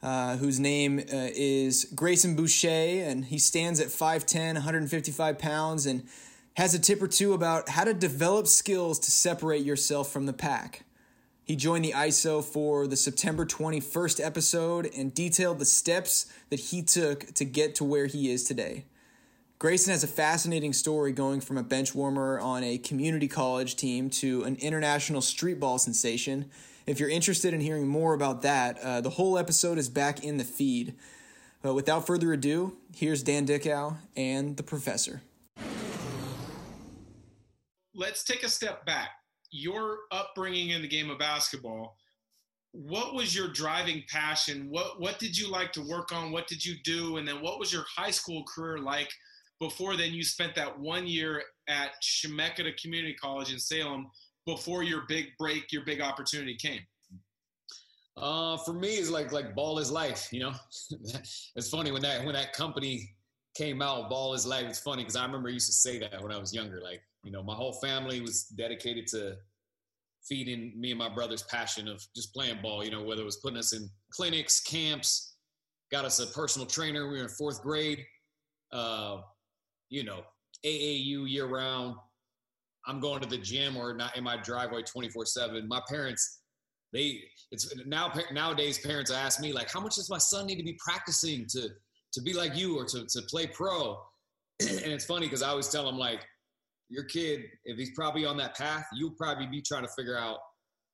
Uh, 0.00 0.36
whose 0.36 0.60
name 0.60 1.00
uh, 1.00 1.26
is 1.34 1.84
Grayson 1.92 2.36
Boucher, 2.36 2.68
and 2.68 3.24
he 3.24 3.36
stands 3.36 3.80
at 3.80 3.88
5'10, 3.88 4.54
155 4.54 5.38
pounds, 5.40 5.86
and 5.86 6.06
has 6.54 6.72
a 6.72 6.78
tip 6.78 7.02
or 7.02 7.08
two 7.08 7.32
about 7.32 7.70
how 7.70 7.82
to 7.82 7.92
develop 7.92 8.46
skills 8.46 9.00
to 9.00 9.10
separate 9.10 9.64
yourself 9.64 10.12
from 10.12 10.26
the 10.26 10.32
pack. 10.32 10.84
He 11.48 11.56
joined 11.56 11.84
the 11.84 11.92
ISO 11.92 12.44
for 12.44 12.86
the 12.86 12.96
September 12.96 13.44
21st 13.44 14.24
episode 14.24 14.88
and 14.96 15.12
detailed 15.12 15.58
the 15.58 15.64
steps 15.64 16.26
that 16.50 16.60
he 16.60 16.82
took 16.82 17.34
to 17.34 17.44
get 17.44 17.74
to 17.74 17.84
where 17.84 18.06
he 18.06 18.30
is 18.30 18.44
today. 18.44 18.84
Grayson 19.58 19.90
has 19.90 20.04
a 20.04 20.08
fascinating 20.08 20.72
story 20.72 21.10
going 21.10 21.40
from 21.40 21.58
a 21.58 21.64
bench 21.64 21.92
warmer 21.92 22.38
on 22.38 22.62
a 22.62 22.78
community 22.78 23.26
college 23.26 23.74
team 23.74 24.08
to 24.10 24.44
an 24.44 24.54
international 24.60 25.20
street 25.20 25.58
ball 25.58 25.78
sensation 25.78 26.48
if 26.88 26.98
you're 26.98 27.10
interested 27.10 27.52
in 27.52 27.60
hearing 27.60 27.86
more 27.86 28.14
about 28.14 28.40
that, 28.42 28.78
uh, 28.78 29.02
the 29.02 29.10
whole 29.10 29.36
episode 29.36 29.76
is 29.76 29.90
back 29.90 30.24
in 30.24 30.38
the 30.38 30.44
feed. 30.44 30.94
But 31.60 31.74
without 31.74 32.06
further 32.06 32.32
ado, 32.32 32.78
here's 32.96 33.22
Dan 33.22 33.44
Dickau 33.44 33.96
and 34.16 34.56
the 34.56 34.62
professor. 34.62 35.20
Let's 37.94 38.24
take 38.24 38.42
a 38.42 38.48
step 38.48 38.86
back. 38.86 39.10
Your 39.50 39.98
upbringing 40.10 40.70
in 40.70 40.82
the 40.82 40.88
game 40.88 41.10
of 41.10 41.18
basketball, 41.18 41.96
what 42.72 43.14
was 43.14 43.34
your 43.34 43.48
driving 43.48 44.04
passion? 44.08 44.68
What 44.70 45.00
what 45.00 45.18
did 45.18 45.36
you 45.36 45.50
like 45.50 45.72
to 45.72 45.82
work 45.82 46.12
on? 46.12 46.32
What 46.32 46.46
did 46.46 46.64
you 46.64 46.74
do? 46.84 47.16
And 47.16 47.26
then 47.26 47.42
what 47.42 47.58
was 47.58 47.72
your 47.72 47.84
high 47.94 48.10
school 48.10 48.44
career 48.44 48.78
like 48.78 49.10
before 49.60 49.96
then 49.96 50.12
you 50.12 50.22
spent 50.22 50.54
that 50.54 50.78
one 50.78 51.06
year 51.06 51.42
at 51.68 51.90
Chemeketa 52.02 52.76
Community 52.80 53.14
College 53.14 53.52
in 53.52 53.58
Salem 53.58 54.10
before 54.46 54.82
your 54.82 55.02
big 55.08 55.26
break, 55.38 55.72
your 55.72 55.84
big 55.84 56.00
opportunity 56.00 56.56
came? 56.56 56.80
Uh, 58.16 58.56
for 58.58 58.72
me, 58.72 58.88
it's 58.94 59.10
like 59.10 59.32
like 59.32 59.54
ball 59.54 59.78
is 59.78 59.90
life. 59.90 60.28
You 60.32 60.40
know, 60.40 60.52
it's 61.56 61.70
funny 61.70 61.90
when 61.90 62.02
that 62.02 62.24
when 62.24 62.34
that 62.34 62.52
company 62.52 63.14
came 63.58 63.82
out, 63.82 64.08
ball 64.08 64.34
is 64.34 64.46
life. 64.46 64.64
It's 64.66 64.78
funny 64.78 65.02
because 65.02 65.16
I 65.16 65.26
remember 65.26 65.48
used 65.48 65.66
to 65.66 65.72
say 65.72 65.98
that 65.98 66.22
when 66.22 66.30
I 66.30 66.38
was 66.38 66.54
younger. 66.54 66.80
Like, 66.80 67.02
you 67.24 67.32
know, 67.32 67.42
my 67.42 67.54
whole 67.54 67.72
family 67.72 68.20
was 68.20 68.44
dedicated 68.44 69.08
to 69.08 69.34
feeding 70.24 70.72
me 70.78 70.92
and 70.92 70.98
my 70.98 71.08
brother's 71.08 71.42
passion 71.42 71.88
of 71.88 72.00
just 72.14 72.32
playing 72.32 72.60
ball. 72.62 72.84
You 72.84 72.92
know, 72.92 73.02
whether 73.02 73.22
it 73.22 73.24
was 73.24 73.38
putting 73.38 73.58
us 73.58 73.72
in 73.72 73.90
clinics, 74.12 74.60
camps, 74.60 75.34
got 75.90 76.04
us 76.04 76.20
a 76.20 76.26
personal 76.28 76.66
trainer. 76.66 77.10
We 77.10 77.18
were 77.18 77.24
in 77.24 77.28
fourth 77.30 77.60
grade. 77.60 78.04
Uh, 78.72 79.18
you 79.88 80.04
know, 80.04 80.20
AAU 80.64 81.28
year 81.28 81.46
round. 81.46 81.96
I'm 82.86 83.00
going 83.00 83.20
to 83.20 83.28
the 83.28 83.38
gym 83.38 83.76
or 83.76 83.92
not 83.92 84.16
in 84.16 84.22
my 84.24 84.36
driveway 84.36 84.82
24 84.82 85.26
seven. 85.26 85.66
My 85.66 85.80
parents, 85.88 86.42
they, 86.92 87.20
it's 87.50 87.74
now 87.86 88.12
nowadays 88.32 88.78
parents 88.78 89.10
ask 89.10 89.40
me 89.40 89.52
like, 89.52 89.70
how 89.70 89.80
much 89.80 89.96
does 89.96 90.08
my 90.08 90.18
son 90.18 90.46
need 90.46 90.56
to 90.56 90.62
be 90.62 90.78
practicing 90.82 91.46
to, 91.50 91.68
to 92.18 92.24
be 92.24 92.32
like 92.32 92.56
you 92.56 92.78
or 92.78 92.84
to, 92.84 93.06
to 93.06 93.22
play 93.22 93.46
pro? 93.46 93.98
and 94.60 94.92
it's 94.92 95.04
funny 95.04 95.26
because 95.26 95.42
I 95.42 95.48
always 95.48 95.68
tell 95.68 95.84
them 95.84 95.98
like, 95.98 96.20
your 96.90 97.04
kid, 97.04 97.44
if 97.64 97.76
he's 97.76 97.90
probably 97.90 98.24
on 98.24 98.36
that 98.38 98.56
path, 98.56 98.86
you'll 98.94 99.10
probably 99.10 99.46
be 99.46 99.60
trying 99.60 99.82
to 99.82 99.90
figure 99.96 100.18
out 100.18 100.38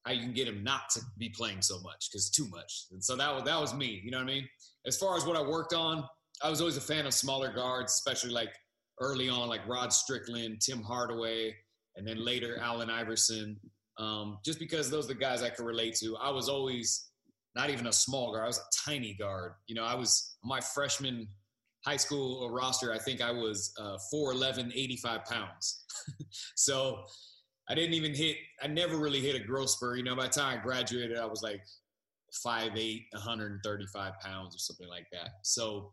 how 0.05 0.13
you 0.13 0.21
can 0.21 0.33
get 0.33 0.47
him 0.47 0.63
not 0.63 0.83
to 0.93 1.01
be 1.19 1.31
playing 1.31 1.63
so 1.63 1.81
much 1.81 2.09
because 2.11 2.29
too 2.31 2.49
much. 2.49 2.87
And 2.91 3.03
so 3.03 3.17
that 3.17 3.33
was 3.35 3.45
that 3.45 3.61
was 3.61 3.73
me. 3.75 4.03
You 4.05 4.11
know 4.11 4.19
what 4.19 4.25
I 4.25 4.35
mean? 4.35 4.49
As 4.87 4.99
far 4.99 5.17
as 5.17 5.25
what 5.25 5.37
I 5.37 5.43
worked 5.43 5.73
on, 5.73 6.05
I 6.43 6.51
was 6.51 6.61
always 6.61 6.77
a 6.77 6.81
fan 6.81 7.07
of 7.07 7.15
smaller 7.15 7.53
guards, 7.53 7.93
especially 7.93 8.31
like 8.31 8.53
early 9.01 9.29
on, 9.29 9.49
like 9.49 9.67
Rod 9.67 9.93
Strickland, 9.93 10.61
Tim 10.61 10.83
Hardaway, 10.83 11.55
and 11.97 12.07
then 12.07 12.23
later 12.23 12.59
Allen 12.61 12.91
Iverson. 12.91 13.59
Um, 13.99 14.39
just 14.45 14.59
because 14.59 14.91
those 14.91 15.05
are 15.05 15.15
the 15.15 15.21
guys 15.21 15.43
I 15.43 15.51
could 15.51 15.65
relate 15.65 15.95
to. 16.01 16.17
I 16.17 16.31
was 16.31 16.49
always 16.49 17.11
not 17.55 17.71
even 17.71 17.87
a 17.87 17.93
small 17.93 18.33
guard. 18.33 18.45
I 18.45 18.47
was 18.47 18.59
a 18.59 18.91
tiny 18.91 19.15
guard. 19.15 19.53
You 19.67 19.75
know, 19.75 19.85
I 19.85 19.95
was 19.95 20.37
my 20.43 20.61
freshman 20.61 21.29
high 21.85 21.97
school 21.97 22.51
roster. 22.51 22.93
I 22.93 22.99
think 22.99 23.21
I 23.21 23.31
was 23.31 23.73
uh, 23.79 23.97
4'11", 24.13 24.73
85 24.75 25.25
pounds. 25.25 25.85
so 26.57 27.05
I 27.69 27.75
didn't 27.75 27.95
even 27.95 28.15
hit. 28.15 28.37
I 28.63 28.67
never 28.67 28.97
really 28.97 29.21
hit 29.21 29.35
a 29.35 29.45
growth 29.45 29.71
spur. 29.71 29.97
You 29.97 30.03
know, 30.03 30.17
by 30.17 30.25
the 30.25 30.31
time 30.31 30.59
I 30.59 30.63
graduated, 30.63 31.19
I 31.19 31.27
was 31.27 31.43
like 31.43 31.61
5'8", 32.45 33.05
135 33.13 34.13
pounds 34.21 34.55
or 34.55 34.59
something 34.59 34.89
like 34.89 35.07
that. 35.13 35.31
So 35.43 35.93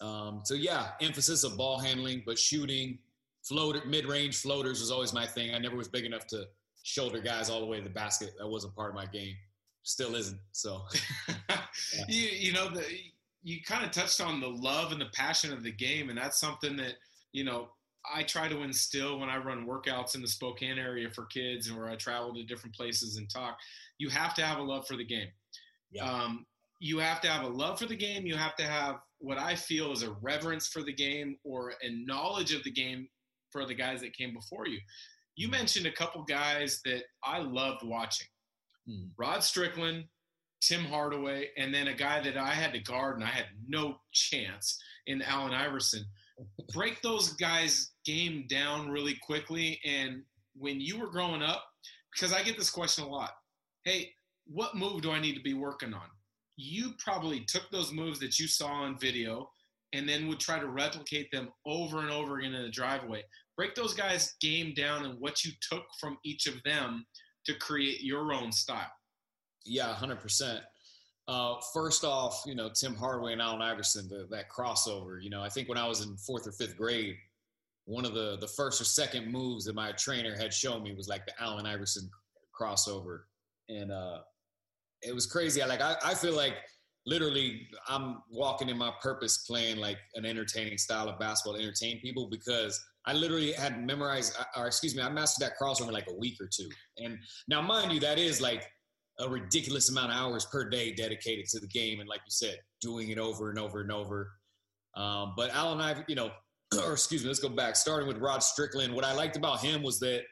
um, 0.00 0.40
so 0.44 0.54
yeah, 0.54 0.88
emphasis 1.00 1.44
of 1.44 1.56
ball 1.56 1.78
handling, 1.78 2.22
but 2.24 2.38
shooting, 2.38 2.98
floater, 3.42 3.82
mid-range 3.86 4.40
floaters 4.40 4.80
was 4.80 4.90
always 4.90 5.12
my 5.12 5.26
thing. 5.26 5.54
I 5.54 5.58
never 5.58 5.76
was 5.76 5.88
big 5.88 6.04
enough 6.04 6.26
to 6.28 6.44
shoulder 6.82 7.20
guys 7.20 7.50
all 7.50 7.60
the 7.60 7.66
way 7.66 7.78
to 7.78 7.84
the 7.84 7.90
basket. 7.90 8.32
That 8.38 8.48
wasn't 8.48 8.74
part 8.74 8.90
of 8.90 8.94
my 8.94 9.06
game. 9.06 9.34
Still 9.82 10.14
isn't. 10.14 10.40
So, 10.52 10.82
yeah. 11.48 11.60
you, 12.08 12.28
you 12.28 12.52
know, 12.52 12.68
the, 12.68 12.84
you 13.42 13.62
kind 13.62 13.84
of 13.84 13.90
touched 13.90 14.20
on 14.20 14.40
the 14.40 14.48
love 14.48 14.92
and 14.92 15.00
the 15.00 15.08
passion 15.14 15.52
of 15.52 15.62
the 15.62 15.72
game, 15.72 16.10
and 16.10 16.18
that's 16.18 16.38
something 16.38 16.76
that 16.76 16.94
you 17.32 17.44
know 17.44 17.68
I 18.12 18.22
try 18.22 18.48
to 18.48 18.62
instill 18.62 19.18
when 19.18 19.28
I 19.28 19.38
run 19.38 19.66
workouts 19.66 20.14
in 20.14 20.22
the 20.22 20.28
Spokane 20.28 20.78
area 20.78 21.10
for 21.10 21.26
kids, 21.26 21.68
and 21.68 21.76
where 21.76 21.88
I 21.88 21.96
travel 21.96 22.34
to 22.34 22.42
different 22.44 22.74
places 22.74 23.16
and 23.16 23.28
talk. 23.30 23.58
You 23.98 24.08
have 24.10 24.34
to 24.34 24.42
have 24.42 24.58
a 24.58 24.62
love 24.62 24.86
for 24.86 24.96
the 24.96 25.04
game. 25.04 25.28
Yeah. 25.90 26.04
Um, 26.04 26.46
you 26.78 26.98
have 26.98 27.20
to 27.22 27.28
have 27.28 27.44
a 27.44 27.48
love 27.48 27.78
for 27.78 27.86
the 27.86 27.96
game. 27.96 28.26
You 28.26 28.36
have 28.36 28.56
to 28.56 28.64
have 28.64 28.96
what 29.18 29.38
I 29.38 29.54
feel 29.54 29.92
is 29.92 30.02
a 30.02 30.12
reverence 30.22 30.66
for 30.66 30.82
the 30.82 30.94
game 30.94 31.36
or 31.44 31.74
a 31.82 31.90
knowledge 32.06 32.54
of 32.54 32.64
the 32.64 32.70
game 32.70 33.06
for 33.50 33.66
the 33.66 33.74
guys 33.74 34.00
that 34.00 34.16
came 34.16 34.32
before 34.32 34.66
you. 34.66 34.78
You 35.36 35.48
mentioned 35.48 35.86
a 35.86 35.92
couple 35.92 36.22
guys 36.22 36.80
that 36.86 37.04
I 37.22 37.40
loved 37.40 37.82
watching 37.82 38.26
hmm. 38.90 39.06
Rod 39.16 39.42
Strickland, 39.44 40.04
Tim 40.60 40.84
Hardaway, 40.84 41.50
and 41.56 41.74
then 41.74 41.88
a 41.88 41.94
guy 41.94 42.20
that 42.20 42.36
I 42.36 42.50
had 42.50 42.72
to 42.72 42.80
guard 42.80 43.16
and 43.16 43.24
I 43.24 43.28
had 43.28 43.46
no 43.68 43.96
chance 44.12 44.78
in 45.06 45.22
Allen 45.22 45.54
Iverson. 45.54 46.04
Break 46.74 47.02
those 47.02 47.34
guys' 47.34 47.92
game 48.04 48.46
down 48.48 48.90
really 48.90 49.16
quickly. 49.22 49.80
And 49.84 50.22
when 50.54 50.80
you 50.80 50.98
were 50.98 51.10
growing 51.10 51.42
up, 51.42 51.64
because 52.14 52.32
I 52.32 52.42
get 52.42 52.58
this 52.58 52.70
question 52.70 53.04
a 53.04 53.08
lot 53.08 53.30
hey, 53.84 54.12
what 54.46 54.74
move 54.76 55.00
do 55.00 55.10
I 55.10 55.20
need 55.20 55.34
to 55.34 55.40
be 55.40 55.54
working 55.54 55.94
on? 55.94 56.10
you 56.60 56.92
probably 56.98 57.40
took 57.40 57.70
those 57.70 57.92
moves 57.92 58.20
that 58.20 58.38
you 58.38 58.46
saw 58.46 58.66
on 58.66 58.98
video 58.98 59.50
and 59.92 60.08
then 60.08 60.28
would 60.28 60.38
try 60.38 60.58
to 60.58 60.68
replicate 60.68 61.30
them 61.32 61.48
over 61.66 62.00
and 62.00 62.10
over 62.10 62.38
again 62.38 62.54
in 62.54 62.62
the 62.62 62.70
driveway. 62.70 63.22
Break 63.56 63.74
those 63.74 63.94
guys' 63.94 64.34
game 64.40 64.74
down 64.74 65.04
and 65.04 65.18
what 65.18 65.44
you 65.44 65.52
took 65.70 65.84
from 65.98 66.18
each 66.24 66.46
of 66.46 66.62
them 66.64 67.06
to 67.46 67.54
create 67.54 68.02
your 68.02 68.32
own 68.32 68.52
style. 68.52 68.90
Yeah, 69.64 69.94
100%. 69.94 70.60
Uh, 71.28 71.54
first 71.72 72.04
off, 72.04 72.42
you 72.46 72.54
know, 72.54 72.68
Tim 72.68 72.94
Hardaway 72.94 73.32
and 73.32 73.42
Allen 73.42 73.62
Iverson, 73.62 74.08
the, 74.08 74.26
that 74.30 74.50
crossover, 74.50 75.22
you 75.22 75.30
know, 75.30 75.42
I 75.42 75.48
think 75.48 75.68
when 75.68 75.78
I 75.78 75.86
was 75.86 76.04
in 76.04 76.16
fourth 76.16 76.46
or 76.46 76.52
fifth 76.52 76.76
grade, 76.76 77.16
one 77.84 78.04
of 78.04 78.14
the, 78.14 78.36
the 78.40 78.48
first 78.48 78.80
or 78.80 78.84
second 78.84 79.30
moves 79.30 79.64
that 79.64 79.74
my 79.74 79.92
trainer 79.92 80.36
had 80.36 80.52
shown 80.52 80.82
me 80.82 80.94
was 80.94 81.08
like 81.08 81.26
the 81.26 81.32
Allen 81.40 81.66
Iverson 81.66 82.10
crossover. 82.58 83.20
And 83.68 83.92
uh, 83.92 84.18
it 85.02 85.14
was 85.14 85.26
crazy. 85.26 85.62
I 85.62 85.66
like 85.66 85.80
I, 85.80 85.96
I 86.04 86.14
feel 86.14 86.34
like 86.34 86.54
literally 87.06 87.68
I'm 87.88 88.22
walking 88.30 88.68
in 88.68 88.76
my 88.76 88.92
purpose 89.02 89.38
playing 89.38 89.78
like 89.78 89.98
an 90.14 90.24
entertaining 90.26 90.78
style 90.78 91.08
of 91.08 91.18
basketball 91.18 91.58
to 91.58 91.62
entertain 91.62 92.00
people 92.00 92.28
because 92.28 92.84
I 93.06 93.12
literally 93.14 93.52
had 93.52 93.84
memorized 93.84 94.36
or 94.56 94.66
excuse 94.66 94.94
me, 94.94 95.02
I 95.02 95.08
mastered 95.08 95.46
that 95.46 95.54
crossover 95.60 95.88
in 95.88 95.94
like 95.94 96.08
a 96.08 96.14
week 96.14 96.36
or 96.40 96.48
two. 96.52 96.68
And 96.98 97.18
now 97.48 97.62
mind 97.62 97.92
you, 97.92 98.00
that 98.00 98.18
is 98.18 98.40
like 98.40 98.66
a 99.18 99.28
ridiculous 99.28 99.90
amount 99.90 100.12
of 100.12 100.16
hours 100.16 100.46
per 100.46 100.68
day 100.68 100.92
dedicated 100.92 101.46
to 101.46 101.60
the 101.60 101.66
game 101.66 102.00
and 102.00 102.08
like 102.08 102.20
you 102.20 102.30
said, 102.30 102.58
doing 102.80 103.10
it 103.10 103.18
over 103.18 103.50
and 103.50 103.58
over 103.58 103.80
and 103.80 103.92
over. 103.92 104.30
Um, 104.94 105.34
but 105.36 105.50
Allen 105.50 105.80
I 105.80 106.04
you 106.08 106.14
know, 106.14 106.30
or 106.84 106.92
excuse 106.92 107.22
me, 107.22 107.28
let's 107.28 107.40
go 107.40 107.48
back. 107.48 107.76
Starting 107.76 108.08
with 108.08 108.18
Rod 108.18 108.42
Strickland, 108.42 108.94
what 108.94 109.04
I 109.04 109.12
liked 109.14 109.36
about 109.36 109.60
him 109.60 109.82
was 109.82 109.98
that 110.00 110.22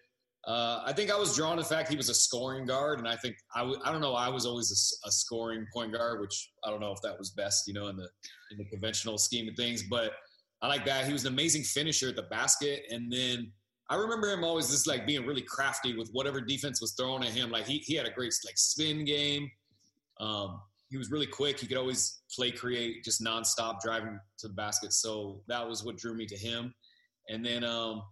uh, 0.46 0.82
I 0.87 0.92
think 0.92 1.10
I 1.10 1.18
was 1.18 1.34
drawn 1.37 1.56
to 1.56 1.62
the 1.62 1.68
fact 1.68 1.90
he 1.90 1.96
was 1.96 2.08
a 2.08 2.14
scoring 2.14 2.64
guard, 2.64 3.00
and 3.00 3.08
I 3.08 3.16
think 3.16 3.37
I 3.54 3.60
w- 3.60 3.78
I 3.84 3.92
don't 3.92 4.00
know. 4.00 4.14
I 4.14 4.28
was 4.28 4.46
always 4.46 4.70
a, 4.70 5.08
a, 5.08 5.12
scoring 5.12 5.66
point 5.75 5.92
guard, 5.92 6.20
which 6.20 6.52
I 6.64 6.70
don't 6.70 6.80
know 6.80 6.92
if 6.92 7.02
that 7.02 7.18
was 7.18 7.30
best, 7.32 7.66
you 7.66 7.75
know, 7.75 7.88
in 7.88 7.96
the 7.96 8.08
in 8.52 8.58
the 8.58 8.64
conventional 8.64 9.18
scheme 9.18 9.48
of 9.48 9.56
things. 9.56 9.82
But 9.90 10.12
I 10.60 10.68
like 10.68 10.84
that. 10.86 11.06
He 11.06 11.12
was 11.12 11.24
an 11.24 11.32
amazing 11.32 11.62
finisher 11.62 12.08
at 12.08 12.16
the 12.16 12.22
basket, 12.22 12.84
and 12.90 13.12
then 13.12 13.52
I 13.90 13.96
remember 13.96 14.30
him 14.30 14.44
always 14.44 14.68
just 14.68 14.86
like 14.86 15.06
being 15.06 15.24
really 15.24 15.42
crafty 15.42 15.96
with 15.96 16.10
whatever 16.10 16.40
defense 16.40 16.80
was 16.80 16.92
thrown 16.92 17.22
at 17.22 17.30
him. 17.30 17.50
Like 17.50 17.66
he 17.66 17.78
he 17.78 17.94
had 17.94 18.06
a 18.06 18.10
great 18.10 18.34
like 18.44 18.58
spin 18.58 19.04
game. 19.04 19.50
Um, 20.20 20.60
he 20.90 20.96
was 20.96 21.10
really 21.10 21.26
quick. 21.26 21.60
He 21.60 21.66
could 21.66 21.76
always 21.76 22.20
play 22.34 22.50
create, 22.50 23.04
just 23.04 23.22
nonstop 23.22 23.80
driving 23.80 24.18
to 24.38 24.48
the 24.48 24.54
basket. 24.54 24.92
So 24.92 25.42
that 25.46 25.66
was 25.66 25.84
what 25.84 25.96
drew 25.96 26.14
me 26.14 26.26
to 26.26 26.36
him. 26.36 26.74
And 27.28 27.44
then 27.44 27.62
um, 27.62 28.02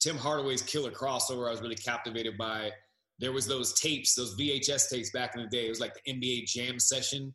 Tim 0.00 0.16
Hardaway's 0.16 0.62
killer 0.62 0.90
crossover, 0.90 1.48
I 1.48 1.52
was 1.52 1.62
really 1.62 1.76
captivated 1.76 2.36
by. 2.36 2.70
There 3.20 3.32
was 3.32 3.46
those 3.46 3.80
tapes, 3.80 4.14
those 4.16 4.36
VHS 4.36 4.90
tapes 4.90 5.10
back 5.10 5.36
in 5.36 5.42
the 5.42 5.48
day. 5.48 5.66
It 5.66 5.70
was 5.70 5.78
like 5.78 5.94
the 5.94 6.12
NBA 6.12 6.46
Jam 6.46 6.80
session. 6.80 7.32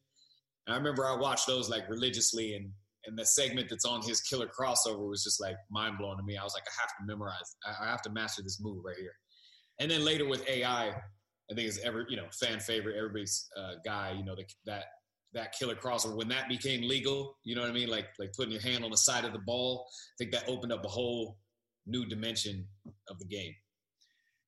And 0.67 0.73
I 0.73 0.77
remember 0.77 1.07
I 1.07 1.15
watched 1.15 1.47
those 1.47 1.69
like 1.69 1.89
religiously, 1.89 2.55
and 2.55 2.69
and 3.09 3.17
the 3.17 3.25
segment 3.25 3.69
that's 3.69 3.85
on 3.85 4.01
his 4.01 4.21
killer 4.21 4.47
crossover 4.47 5.09
was 5.09 5.23
just 5.23 5.41
like 5.41 5.55
mind 5.71 5.97
blowing 5.97 6.17
to 6.17 6.23
me. 6.23 6.37
I 6.37 6.43
was 6.43 6.53
like, 6.53 6.63
I 6.67 6.81
have 6.81 6.89
to 6.99 7.05
memorize, 7.05 7.55
I 7.65 7.89
have 7.89 8.01
to 8.03 8.11
master 8.11 8.43
this 8.43 8.61
move 8.61 8.85
right 8.85 8.95
here. 8.97 9.13
And 9.79 9.89
then 9.89 10.05
later 10.05 10.27
with 10.27 10.47
AI, 10.47 10.89
I 10.89 11.55
think 11.55 11.67
it's 11.67 11.79
ever 11.79 12.05
you 12.07 12.17
know 12.17 12.27
fan 12.31 12.59
favorite, 12.59 12.95
everybody's 12.95 13.49
uh, 13.57 13.73
guy. 13.83 14.13
You 14.15 14.23
know 14.23 14.35
the, 14.35 14.45
that 14.65 14.85
that 15.33 15.53
killer 15.57 15.75
crossover 15.75 16.15
when 16.15 16.27
that 16.29 16.47
became 16.47 16.87
legal. 16.87 17.37
You 17.43 17.55
know 17.55 17.61
what 17.61 17.71
I 17.71 17.73
mean? 17.73 17.89
Like 17.89 18.07
like 18.19 18.33
putting 18.33 18.51
your 18.51 18.61
hand 18.61 18.83
on 18.83 18.91
the 18.91 18.97
side 18.97 19.25
of 19.25 19.33
the 19.33 19.39
ball. 19.39 19.85
I 19.87 20.13
think 20.19 20.31
that 20.31 20.47
opened 20.47 20.71
up 20.71 20.85
a 20.85 20.89
whole 20.89 21.37
new 21.87 22.05
dimension 22.05 22.67
of 23.09 23.17
the 23.19 23.25
game. 23.25 23.53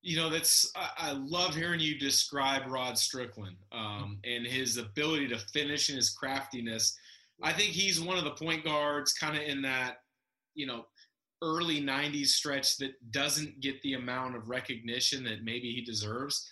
You 0.02 0.16
know, 0.16 0.30
that's 0.30 0.70
I, 0.74 1.12
love 1.12 1.54
hearing 1.54 1.78
you 1.78 1.96
describe 1.96 2.62
Rod 2.66 2.98
Strickland 2.98 3.56
um, 3.70 4.18
and 4.24 4.44
his 4.44 4.76
ability 4.76 5.28
to 5.28 5.38
finish 5.52 5.90
and 5.90 5.96
his 5.96 6.10
craftiness. 6.10 6.96
I 7.42 7.52
think 7.52 7.70
he's 7.70 8.00
one 8.00 8.18
of 8.18 8.24
the 8.24 8.32
point 8.32 8.64
guards, 8.64 9.12
kind 9.12 9.36
of 9.36 9.42
in 9.42 9.62
that, 9.62 9.96
you 10.54 10.66
know, 10.66 10.84
early 11.42 11.80
'90s 11.80 12.28
stretch 12.28 12.76
that 12.78 12.92
doesn't 13.10 13.60
get 13.60 13.80
the 13.82 13.94
amount 13.94 14.36
of 14.36 14.48
recognition 14.48 15.24
that 15.24 15.44
maybe 15.44 15.72
he 15.72 15.82
deserves. 15.82 16.48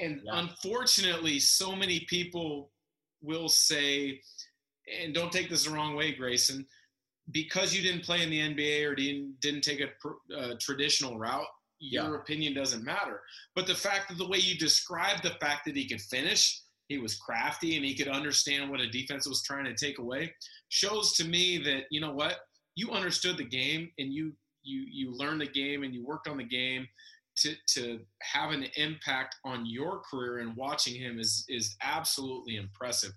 And 0.00 0.20
yeah. 0.24 0.38
unfortunately, 0.38 1.40
so 1.40 1.74
many 1.74 2.06
people 2.08 2.70
will 3.20 3.48
say, 3.48 4.20
and 5.02 5.12
don't 5.12 5.32
take 5.32 5.50
this 5.50 5.64
the 5.64 5.70
wrong 5.70 5.96
way, 5.96 6.12
Grayson 6.12 6.66
because 7.30 7.74
you 7.74 7.82
didn't 7.82 8.04
play 8.04 8.22
in 8.22 8.30
the 8.30 8.40
NBA 8.40 8.86
or 8.86 8.94
didn't 8.94 9.40
didn't 9.40 9.62
take 9.62 9.80
a, 9.80 10.34
a 10.34 10.38
uh, 10.38 10.54
traditional 10.60 11.18
route, 11.18 11.46
your 11.78 12.10
yeah. 12.10 12.16
opinion 12.16 12.54
doesn't 12.54 12.84
matter. 12.84 13.20
But 13.54 13.66
the 13.66 13.74
fact 13.74 14.08
that 14.08 14.18
the 14.18 14.28
way 14.28 14.38
you 14.38 14.58
describe 14.58 15.22
the 15.22 15.36
fact 15.40 15.64
that 15.66 15.76
he 15.76 15.88
could 15.88 16.00
finish 16.00 16.60
he 16.88 16.98
was 16.98 17.16
crafty 17.16 17.76
and 17.76 17.84
he 17.84 17.94
could 17.94 18.08
understand 18.08 18.70
what 18.70 18.80
a 18.80 18.90
defense 18.90 19.26
was 19.26 19.42
trying 19.42 19.64
to 19.64 19.74
take 19.74 19.98
away 19.98 20.32
shows 20.68 21.14
to 21.14 21.24
me 21.24 21.58
that 21.58 21.84
you 21.90 22.00
know 22.00 22.12
what 22.12 22.36
you 22.74 22.90
understood 22.90 23.36
the 23.36 23.44
game 23.44 23.90
and 23.98 24.12
you 24.12 24.32
you 24.62 24.84
you 24.90 25.14
learned 25.14 25.40
the 25.40 25.46
game 25.46 25.82
and 25.82 25.94
you 25.94 26.04
worked 26.04 26.28
on 26.28 26.36
the 26.36 26.44
game 26.44 26.86
to 27.36 27.54
to 27.66 28.00
have 28.22 28.50
an 28.50 28.66
impact 28.76 29.36
on 29.44 29.66
your 29.66 30.00
career 30.10 30.38
and 30.38 30.56
watching 30.56 30.94
him 30.94 31.18
is 31.18 31.44
is 31.48 31.76
absolutely 31.82 32.56
impressive. 32.56 33.12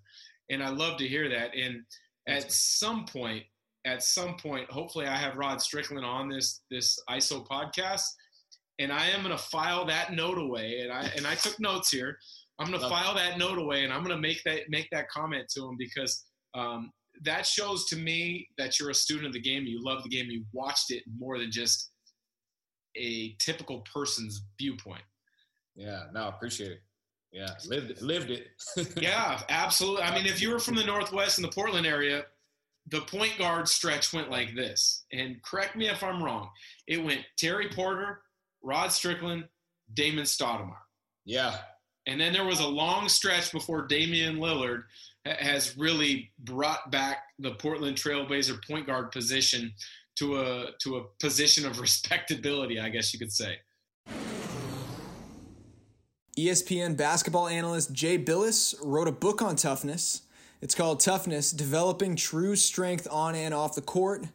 And 0.49 0.63
i 0.63 0.69
love 0.69 0.97
to 0.99 1.07
hear 1.07 1.29
that. 1.29 1.51
And 1.55 1.83
at 2.27 2.51
some 2.51 3.05
point 3.05 3.43
at 3.85 4.03
some 4.03 4.35
point 4.37 4.69
hopefully 4.71 5.05
i 5.05 5.15
have 5.15 5.37
rod 5.37 5.61
strickland 5.61 6.05
on 6.05 6.27
this 6.27 6.61
this 6.71 6.99
iso 7.09 7.45
podcast 7.45 8.01
and 8.79 8.91
i 8.91 9.05
am 9.09 9.21
going 9.23 9.35
to 9.35 9.43
file 9.43 9.85
that 9.85 10.13
note 10.13 10.37
away. 10.37 10.79
And 10.81 10.91
i 10.91 11.09
and 11.15 11.27
i 11.27 11.35
took 11.35 11.59
notes 11.59 11.89
here 11.91 12.17
i'm 12.59 12.67
going 12.67 12.79
to 12.79 12.89
file 12.89 13.13
that 13.13 13.37
note 13.37 13.57
away 13.57 13.83
and 13.83 13.91
i'm 13.93 14.03
going 14.03 14.15
to 14.15 14.21
make 14.21 14.41
that 14.43 14.61
make 14.69 14.87
that 14.91 15.09
comment 15.09 15.45
to 15.49 15.61
him 15.61 15.75
because 15.77 16.25
um, 16.53 16.91
that 17.23 17.45
shows 17.45 17.85
to 17.85 17.97
me 17.97 18.47
that 18.57 18.79
you're 18.79 18.89
a 18.89 18.93
student 18.93 19.27
of 19.27 19.33
the 19.33 19.41
game 19.41 19.63
you 19.65 19.79
love 19.83 20.03
the 20.03 20.09
game 20.09 20.27
you 20.29 20.43
watched 20.53 20.91
it 20.91 21.03
more 21.17 21.37
than 21.37 21.51
just 21.51 21.91
a 22.97 23.35
typical 23.39 23.83
person's 23.91 24.45
viewpoint. 24.59 25.03
Yeah, 25.75 26.03
no, 26.13 26.27
appreciate 26.27 26.71
it. 26.71 26.79
Yeah, 27.31 27.49
lived 27.67 27.91
it, 27.91 28.01
lived 28.01 28.31
it. 28.31 28.47
yeah, 29.01 29.41
absolutely. 29.49 30.03
I 30.03 30.15
mean, 30.15 30.25
if 30.25 30.41
you 30.41 30.51
were 30.51 30.59
from 30.59 30.75
the 30.75 30.85
Northwest 30.85 31.37
in 31.37 31.41
the 31.41 31.49
Portland 31.49 31.85
area, 31.85 32.23
the 32.91 33.01
point 33.01 33.37
guard 33.37 33.67
stretch 33.67 34.13
went 34.13 34.31
like 34.31 34.55
this. 34.55 35.05
And 35.11 35.41
correct 35.43 35.75
me 35.75 35.89
if 35.89 36.01
I'm 36.01 36.23
wrong. 36.23 36.49
It 36.87 37.03
went 37.03 37.21
Terry 37.37 37.67
Porter, 37.69 38.21
Rod 38.63 38.91
Strickland, 38.91 39.45
Damon 39.93 40.23
Stoudemire. 40.23 40.75
Yeah. 41.25 41.57
And 42.07 42.19
then 42.19 42.33
there 42.33 42.45
was 42.45 42.59
a 42.59 42.67
long 42.67 43.09
stretch 43.09 43.51
before 43.51 43.87
Damian 43.87 44.37
Lillard 44.37 44.83
has 45.25 45.75
really 45.77 46.31
brought 46.39 46.91
back 46.91 47.23
the 47.39 47.51
Portland 47.51 47.97
Trailblazer 47.97 48.65
point 48.67 48.85
guard 48.85 49.11
position 49.11 49.73
to 50.17 50.39
a 50.39 50.67
to 50.81 50.97
a 50.97 51.03
position 51.19 51.65
of 51.65 51.79
respectability, 51.81 52.79
I 52.79 52.89
guess 52.89 53.13
you 53.13 53.19
could 53.19 53.31
say. 53.31 53.59
ESPN 56.37 56.97
basketball 56.97 57.47
analyst 57.47 57.93
Jay 57.93 58.17
Bilas 58.17 58.75
wrote 58.83 59.07
a 59.07 59.11
book 59.11 59.41
on 59.41 59.55
toughness. 59.55 60.23
It's 60.61 60.75
called 60.75 60.99
Toughness 60.99 61.51
Developing 61.51 62.15
True 62.15 62.55
Strength 62.55 63.07
on 63.09 63.35
and 63.35 63.53
Off 63.53 63.75
the 63.75 63.81
Court. 63.81 64.25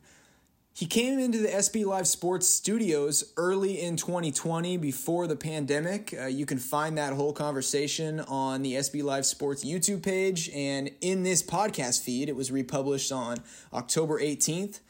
He 0.81 0.87
came 0.87 1.19
into 1.19 1.37
the 1.37 1.49
SB 1.49 1.85
Live 1.85 2.07
Sports 2.07 2.49
studios 2.49 3.35
early 3.37 3.83
in 3.83 3.97
2020 3.97 4.79
before 4.79 5.27
the 5.27 5.37
pandemic. 5.37 6.15
Uh, 6.19 6.25
you 6.25 6.47
can 6.47 6.57
find 6.57 6.97
that 6.97 7.13
whole 7.13 7.35
conversation 7.35 8.21
on 8.21 8.63
the 8.63 8.77
SB 8.77 9.03
Live 9.03 9.27
Sports 9.27 9.63
YouTube 9.63 10.03
page 10.03 10.49
and 10.55 10.91
in 11.03 11.23
this 11.23 11.43
podcast 11.43 12.01
feed. 12.01 12.31
It 12.31 12.35
was 12.35 12.51
republished 12.51 13.13
on 13.13 13.43
October 13.75 14.19
18th. 14.19 14.81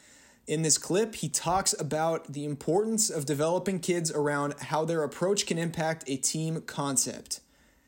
In 0.47 0.61
this 0.61 0.77
clip, 0.77 1.15
he 1.15 1.27
talks 1.27 1.77
about 1.77 2.31
the 2.31 2.45
importance 2.45 3.09
of 3.09 3.25
developing 3.25 3.81
kids 3.81 4.13
around 4.13 4.53
how 4.61 4.85
their 4.85 5.03
approach 5.03 5.45
can 5.45 5.57
impact 5.57 6.05
a 6.07 6.15
team 6.15 6.61
concept. 6.61 7.41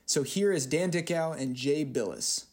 So 0.05 0.23
here 0.23 0.51
is 0.51 0.65
Dan 0.65 0.89
Dickau 0.89 1.31
and 1.31 1.55
Jay 1.55 1.85
Bilas. 1.85 2.47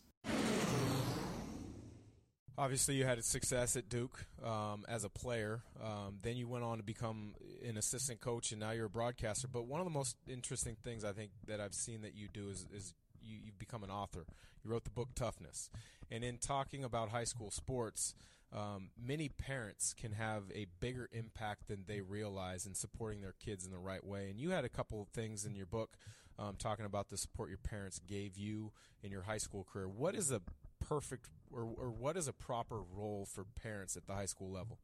Obviously, 2.61 2.95
you 2.95 3.07
had 3.07 3.25
success 3.25 3.75
at 3.75 3.89
Duke 3.89 4.27
um, 4.45 4.85
as 4.87 5.03
a 5.03 5.09
player. 5.09 5.63
Um, 5.83 6.19
then 6.21 6.37
you 6.37 6.47
went 6.47 6.63
on 6.63 6.77
to 6.77 6.83
become 6.83 7.33
an 7.67 7.79
assistant 7.79 8.21
coach, 8.21 8.53
and 8.53 8.61
now 8.61 8.73
you're 8.73 8.85
a 8.85 8.91
broadcaster. 8.91 9.49
But 9.49 9.65
one 9.65 9.81
of 9.81 9.87
the 9.87 9.91
most 9.91 10.15
interesting 10.29 10.77
things 10.85 11.03
I 11.03 11.13
think 11.13 11.31
that 11.47 11.59
I've 11.59 11.73
seen 11.73 12.03
that 12.03 12.15
you 12.15 12.29
do 12.31 12.51
is, 12.51 12.67
is 12.71 12.93
you, 13.23 13.39
you've 13.43 13.59
become 13.59 13.83
an 13.83 13.91
author. 13.91 14.27
You 14.63 14.71
wrote 14.71 14.85
the 14.85 14.91
book 14.91 15.09
Toughness. 15.15 15.71
And 16.11 16.23
in 16.23 16.37
talking 16.37 16.85
about 16.85 17.09
high 17.09 17.25
school 17.25 17.51
sports, 17.51 18.15
um, 18.53 18.91
many 19.03 19.31
parents 19.31 19.95
can 19.95 20.13
have 20.13 20.43
a 20.55 20.67
bigger 20.81 21.09
impact 21.13 21.69
than 21.69 21.85
they 21.87 22.03
realize 22.03 22.67
in 22.67 22.75
supporting 22.75 23.23
their 23.23 23.37
kids 23.43 23.65
in 23.65 23.73
the 23.73 23.79
right 23.79 24.05
way. 24.05 24.29
And 24.29 24.39
you 24.39 24.51
had 24.51 24.67
a 24.67 24.69
couple 24.69 25.01
of 25.01 25.09
things 25.09 25.47
in 25.47 25.57
your 25.57 25.65
book 25.65 25.97
um, 26.39 26.57
talking 26.59 26.85
about 26.85 27.09
the 27.09 27.17
support 27.17 27.49
your 27.49 27.57
parents 27.57 28.01
gave 28.07 28.37
you 28.37 28.73
in 29.03 29.11
your 29.11 29.23
high 29.23 29.39
school 29.39 29.67
career. 29.73 29.89
What 29.89 30.15
is 30.15 30.31
a 30.31 30.43
perfect 30.91 31.31
or, 31.53 31.63
or 31.63 31.91
what 31.91 32.17
is 32.17 32.27
a 32.27 32.33
proper 32.33 32.81
role 32.83 33.25
for 33.33 33.45
parents 33.63 33.97
at 33.97 34.07
the 34.07 34.13
high 34.13 34.27
school 34.27 34.51
level? 34.51 34.79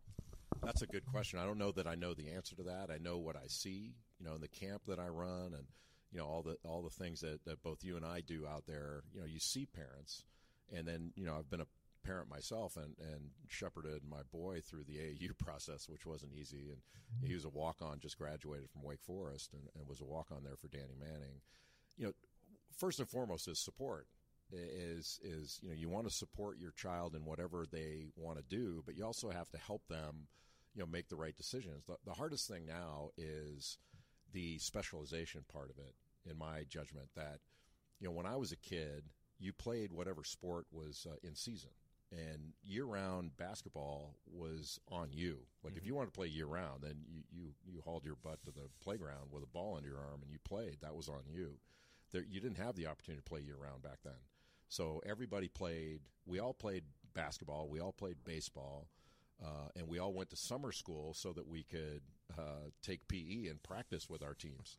That's 0.63 0.83
a 0.83 0.87
good 0.87 1.05
question. 1.05 1.41
I 1.41 1.45
don't 1.45 1.59
know 1.59 1.73
that 1.73 1.87
I 1.87 1.97
know 1.97 2.15
the 2.15 2.31
answer 2.31 2.55
to 2.57 2.63
that. 2.63 2.91
I 2.91 2.99
know 2.99 3.19
what 3.19 3.37
I 3.37 3.49
see, 3.49 3.95
you 4.19 4.27
know, 4.27 4.35
in 4.35 4.41
the 4.41 4.49
camp 4.49 4.83
that 4.87 5.01
I 5.01 5.09
run 5.09 5.53
and 5.55 5.67
you 6.13 6.19
know 6.19 6.27
all 6.27 6.43
the 6.43 6.57
all 6.65 6.83
the 6.83 6.91
things 7.05 7.21
that, 7.21 7.45
that 7.45 7.63
both 7.63 7.83
you 7.83 7.97
and 7.97 8.07
I 8.07 8.21
do 8.21 8.47
out 8.47 8.65
there. 8.67 9.03
You 9.13 9.21
know, 9.21 9.27
you 9.27 9.41
see 9.41 9.67
parents, 9.67 10.25
and 10.75 10.87
then 10.87 11.13
you 11.17 11.27
know 11.27 11.35
I've 11.37 11.51
been 11.51 11.61
a 11.61 11.67
parent 12.07 12.31
myself 12.31 12.77
and, 12.77 12.95
and 13.01 13.31
shepherded 13.49 14.03
my 14.09 14.23
boy 14.33 14.61
through 14.61 14.85
the 14.85 14.95
AAU 14.95 15.37
process, 15.45 15.89
which 15.89 16.07
wasn't 16.07 16.33
easy. 16.33 16.71
And 16.71 16.81
he 17.29 17.35
was 17.35 17.45
a 17.45 17.49
walk 17.49 17.79
on, 17.83 17.99
just 17.99 18.17
graduated 18.17 18.71
from 18.71 18.85
Wake 18.85 19.03
Forest, 19.03 19.53
and, 19.53 19.63
and 19.77 19.89
was 19.89 20.01
a 20.01 20.05
walk 20.05 20.29
on 20.31 20.45
there 20.45 20.57
for 20.57 20.69
Danny 20.69 20.95
Manning. 20.99 21.41
You 21.99 22.07
know, 22.07 22.13
first 22.79 23.01
and 23.01 23.09
foremost 23.09 23.49
is 23.49 23.59
support 23.59 24.07
is 24.53 25.19
is 25.23 25.59
you 25.63 25.69
know 25.69 25.75
you 25.75 25.89
want 25.89 26.09
to 26.09 26.15
support 26.15 26.59
your 26.59 26.73
child 26.73 27.15
in 27.15 27.25
whatever 27.25 27.67
they 27.71 28.07
want 28.17 28.39
to 28.39 28.45
do, 28.45 28.83
but 28.87 28.97
you 28.97 29.05
also 29.05 29.31
have 29.31 29.51
to 29.51 29.59
help 29.59 29.87
them, 29.89 30.27
you 30.75 30.81
know, 30.81 30.87
make 30.87 31.09
the 31.09 31.17
right 31.17 31.37
decisions. 31.37 31.85
The, 31.87 31.97
the 32.05 32.15
hardest 32.15 32.49
thing 32.49 32.67
now 32.67 33.11
is 33.17 33.79
the 34.33 34.59
specialization 34.59 35.45
part 35.53 35.71
of 35.71 35.79
it, 35.79 35.95
in 36.31 36.39
my 36.39 36.65
judgment. 36.69 37.09
That 37.17 37.39
you 38.01 38.07
know, 38.07 38.13
when 38.13 38.27
I 38.27 38.37
was 38.37 38.53
a 38.53 38.57
kid, 38.57 39.05
you 39.39 39.53
played 39.53 39.93
whatever 39.93 40.25
sport 40.25 40.67
was 40.73 41.07
uh, 41.11 41.17
in 41.27 41.35
season, 41.35 41.71
and 42.13 42.53
year-round 42.63 43.37
basketball 43.37 44.15
was 44.33 44.79
on 44.91 45.09
you. 45.13 45.39
Like 45.63 45.73
mm-hmm. 45.73 45.79
if 45.79 45.87
you 45.87 45.95
wanted 45.95 46.13
to 46.13 46.19
play 46.19 46.29
year-round, 46.29 46.83
then 46.83 46.97
you, 47.09 47.23
you 47.33 47.49
you 47.67 47.81
hauled 47.81 48.05
your 48.05 48.17
butt 48.23 48.43
to 48.45 48.51
the 48.53 48.69
playground 48.83 49.31
with 49.31 49.43
a 49.43 49.47
ball 49.47 49.77
under 49.77 49.89
your 49.89 49.99
arm 49.99 50.21
and 50.23 50.31
you 50.31 50.39
played. 50.45 50.79
That 50.83 50.95
was 50.95 51.09
on 51.09 51.23
you. 51.29 51.59
There, 52.13 52.25
you 52.29 52.41
didn't 52.41 52.59
have 52.59 52.77
the 52.77 52.87
opportunity 52.87 53.21
to 53.23 53.29
play 53.29 53.41
year-round 53.41 53.83
back 53.83 53.99
then. 54.05 54.15
So 54.69 55.03
everybody 55.07 55.49
played. 55.49 56.01
We 56.27 56.41
all 56.41 56.55
played 56.55 56.85
basketball. 57.15 57.69
We 57.69 57.81
all 57.81 57.93
played 57.93 58.17
baseball, 58.25 58.89
uh, 59.43 59.69
and 59.77 59.89
we 59.89 59.99
all 59.99 60.13
went 60.13 60.31
to 60.31 60.37
summer 60.37 60.73
school 60.73 61.15
so 61.15 61.33
that 61.33 61.47
we 61.47 61.63
could 61.63 62.03
uh, 62.39 62.71
take 62.83 63.07
PE 63.09 63.47
and 63.49 63.63
practice 63.63 64.09
with 64.09 64.23
our 64.23 64.35
teams. 64.35 64.79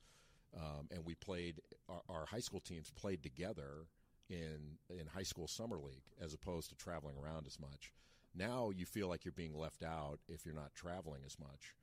Um, 0.56 0.88
and 0.92 1.06
we 1.06 1.16
played. 1.16 1.62
Our, 1.90 2.02
our, 2.10 2.26
high 2.26 2.40
school 2.40 2.60
teams 2.60 2.92
played 2.92 3.24
together 3.24 3.88
in 4.30 4.78
in 4.90 5.08
high 5.08 5.24
school 5.24 5.48
summer 5.48 5.78
league 5.78 6.04
as 6.22 6.34
opposed 6.34 6.70
to 6.70 6.76
traveling 6.76 7.16
around 7.18 7.48
as 7.48 7.60
much. 7.60 7.94
Now 8.36 8.72
you 8.76 8.86
feel 8.86 9.08
like 9.08 9.26
you're 9.26 9.32
being 9.32 9.58
left 9.58 9.84
out 9.84 10.20
if 10.28 10.46
you're 10.46 10.56
not 10.56 10.76
traveling 10.76 11.22
as 11.26 11.40
much 11.40 11.74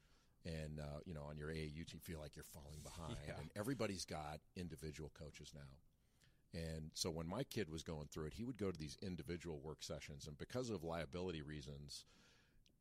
and 0.44 0.80
uh, 0.80 1.00
you 1.04 1.14
know 1.14 1.22
on 1.28 1.36
your 1.36 1.48
AAU 1.48 1.92
you 1.92 1.98
feel 2.00 2.20
like 2.20 2.36
you're 2.36 2.44
falling 2.44 2.80
behind. 2.82 3.16
Yeah. 3.26 3.34
And 3.40 3.50
everybody's 3.56 4.04
got 4.04 4.40
individual 4.56 5.10
coaches 5.18 5.52
now. 5.54 5.60
And 6.54 6.90
so 6.94 7.10
when 7.10 7.26
my 7.26 7.42
kid 7.42 7.68
was 7.68 7.82
going 7.82 8.06
through 8.12 8.26
it, 8.26 8.34
he 8.34 8.44
would 8.44 8.56
go 8.56 8.70
to 8.70 8.78
these 8.78 8.96
individual 9.02 9.60
work 9.60 9.82
sessions, 9.82 10.28
and 10.28 10.38
because 10.38 10.70
of 10.70 10.84
liability 10.84 11.42
reasons, 11.42 12.04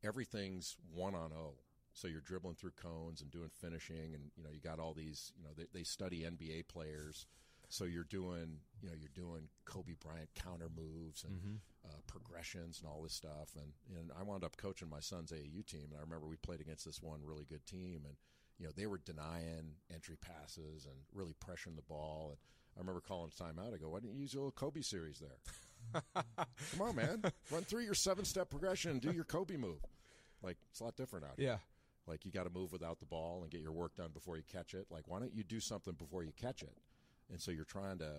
everything's 0.04 0.76
one 0.92 1.14
on 1.14 1.32
O. 1.32 1.54
So 1.92 2.08
you're 2.08 2.20
dribbling 2.20 2.54
through 2.54 2.72
cones 2.80 3.20
and 3.20 3.30
doing 3.30 3.50
finishing, 3.60 4.14
and 4.14 4.30
you 4.36 4.44
know 4.44 4.50
you 4.52 4.60
got 4.60 4.78
all 4.78 4.94
these. 4.94 5.32
You 5.36 5.44
know 5.44 5.50
they, 5.56 5.66
they 5.72 5.82
study 5.82 6.22
NBA 6.22 6.68
players, 6.68 7.26
so 7.68 7.84
you're 7.84 8.04
doing 8.04 8.58
you 8.80 8.88
know 8.88 8.94
you're 8.98 9.10
doing 9.14 9.48
Kobe 9.64 9.94
Bryant 10.00 10.30
counter 10.34 10.68
moves 10.76 11.24
and 11.24 11.34
mm-hmm. 11.34 11.54
uh, 11.84 12.00
progressions 12.06 12.80
and 12.80 12.88
all 12.88 13.02
this 13.02 13.14
stuff. 13.14 13.50
And 13.56 13.72
and 13.98 14.10
I 14.18 14.22
wound 14.22 14.44
up 14.44 14.56
coaching 14.56 14.88
my 14.88 15.00
son's 15.00 15.32
AAU 15.32 15.66
team, 15.66 15.88
and 15.90 15.98
I 15.98 16.02
remember 16.02 16.26
we 16.26 16.36
played 16.36 16.60
against 16.60 16.84
this 16.84 17.02
one 17.02 17.20
really 17.24 17.46
good 17.48 17.66
team, 17.66 18.02
and 18.04 18.14
you 18.58 18.66
know 18.66 18.72
they 18.76 18.86
were 18.86 18.98
denying 18.98 19.74
entry 19.92 20.16
passes 20.20 20.86
and 20.86 20.94
really 21.12 21.34
pressuring 21.44 21.76
the 21.76 21.82
ball 21.82 22.30
and 22.30 22.38
I 22.76 22.80
remember 22.80 23.00
calling 23.00 23.30
timeout. 23.30 23.74
I 23.74 23.78
go, 23.78 23.88
why 23.88 24.00
didn't 24.00 24.14
you 24.14 24.22
use 24.22 24.34
your 24.34 24.42
little 24.42 24.52
Kobe 24.52 24.80
series 24.80 25.20
there? 25.20 26.02
Come 26.72 26.80
on, 26.80 26.96
man. 26.96 27.22
Run 27.50 27.62
through 27.62 27.82
your 27.82 27.94
seven 27.94 28.24
step 28.24 28.50
progression 28.50 28.92
and 28.92 29.00
do 29.00 29.12
your 29.12 29.24
Kobe 29.24 29.56
move. 29.56 29.78
Like, 30.42 30.56
it's 30.70 30.80
a 30.80 30.84
lot 30.84 30.96
different 30.96 31.24
out 31.24 31.34
here. 31.36 31.48
Yeah. 31.48 31.56
Like, 32.06 32.24
you 32.24 32.32
got 32.32 32.44
to 32.44 32.50
move 32.50 32.72
without 32.72 33.00
the 33.00 33.06
ball 33.06 33.40
and 33.42 33.50
get 33.50 33.60
your 33.60 33.72
work 33.72 33.94
done 33.96 34.10
before 34.12 34.36
you 34.36 34.42
catch 34.50 34.74
it. 34.74 34.86
Like, 34.90 35.04
why 35.06 35.20
don't 35.20 35.34
you 35.34 35.44
do 35.44 35.60
something 35.60 35.94
before 35.94 36.22
you 36.22 36.32
catch 36.40 36.62
it? 36.62 36.76
And 37.30 37.40
so 37.40 37.50
you're 37.50 37.64
trying 37.64 37.98
to, 37.98 38.12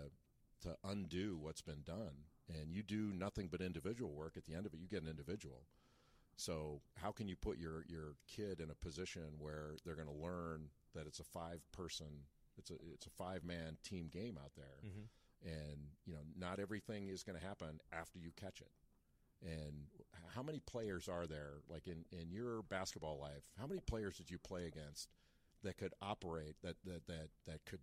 to 0.64 0.76
undo 0.84 1.38
what's 1.40 1.62
been 1.62 1.84
done. 1.86 2.26
And 2.48 2.72
you 2.72 2.84
do 2.84 3.12
nothing 3.14 3.50
but 3.52 3.62
individual 3.62 4.12
work. 4.12 4.38
At 4.38 4.46
the 4.46 4.56
end 4.56 4.66
of 4.66 4.74
it, 4.74 4.80
you 4.80 4.88
get 4.88 5.04
an 5.04 5.10
individual. 5.10 5.64
So, 6.38 6.82
how 7.02 7.12
can 7.12 7.28
you 7.28 7.36
put 7.36 7.58
your, 7.58 7.86
your 7.88 8.16
kid 8.28 8.60
in 8.60 8.70
a 8.70 8.76
position 8.76 9.24
where 9.40 9.76
they're 9.86 9.96
going 9.96 10.08
to 10.08 10.24
learn 10.24 10.68
that 10.94 11.08
it's 11.08 11.20
a 11.20 11.24
five 11.24 11.60
person 11.72 12.08
it's 12.58 12.72
a 12.72 12.76
it's 12.94 13.06
a 13.06 13.10
five 13.12 13.44
man 13.44 13.78
team 13.84 14.10
game 14.12 14.38
out 14.44 14.52
there, 14.56 14.80
mm-hmm. 14.86 15.48
and 15.48 15.78
you 16.06 16.14
know 16.14 16.22
not 16.38 16.60
everything 16.60 17.08
is 17.08 17.24
going 17.24 17.40
to 17.40 17.46
happen 17.46 17.80
after 17.92 18.20
you 18.20 18.32
catch 18.40 18.62
it. 18.62 18.72
And 19.44 19.88
how 20.34 20.42
many 20.42 20.60
players 20.60 21.08
are 21.08 21.28
there, 21.28 21.56
like 21.70 21.88
in, 21.88 22.06
in 22.12 22.32
your 22.32 22.64
basketball 22.64 23.20
life? 23.20 23.44
How 23.60 23.68
many 23.68 23.82
players 23.82 24.18
did 24.18 24.32
you 24.32 24.38
play 24.40 24.66
against 24.66 25.10
that 25.64 25.78
could 25.78 25.94
operate 26.02 26.56
that 26.64 26.76
that 26.86 27.06
that 27.08 27.30
that 27.46 27.66
could 27.66 27.82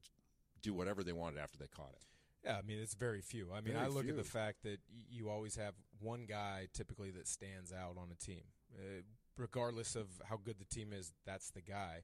do 0.63 0.75
whatever 0.75 1.03
they 1.03 1.13
wanted 1.13 1.39
after 1.39 1.59
they 1.59 1.67
caught 1.67 1.93
it? 1.95 2.05
Yeah, 2.45 2.57
I 2.57 2.63
mean 2.63 2.79
it's 2.79 2.95
very 2.95 3.21
few. 3.21 3.49
I 3.53 3.61
mean, 3.61 3.75
very 3.75 3.87
I 3.87 3.89
look 3.89 4.05
few. 4.05 4.13
at 4.13 4.17
the 4.17 4.25
fact 4.25 4.63
that 4.65 4.81
you 5.11 5.29
always 5.29 5.57
have 5.57 5.75
one 6.01 6.27
guy 6.29 6.69
typically 6.73 7.11
that 7.13 7.29
stands 7.29 7.73
out 7.73 7.97
on 7.97 8.09
a 8.11 8.17
team, 8.17 8.43
uh, 8.77 9.03
regardless 9.37 9.95
of 9.95 10.09
how 10.29 10.39
good 10.43 10.59
the 10.59 10.65
team 10.65 10.93
is. 10.93 11.13
That's 11.25 11.51
the 11.51 11.63
guy, 11.63 12.03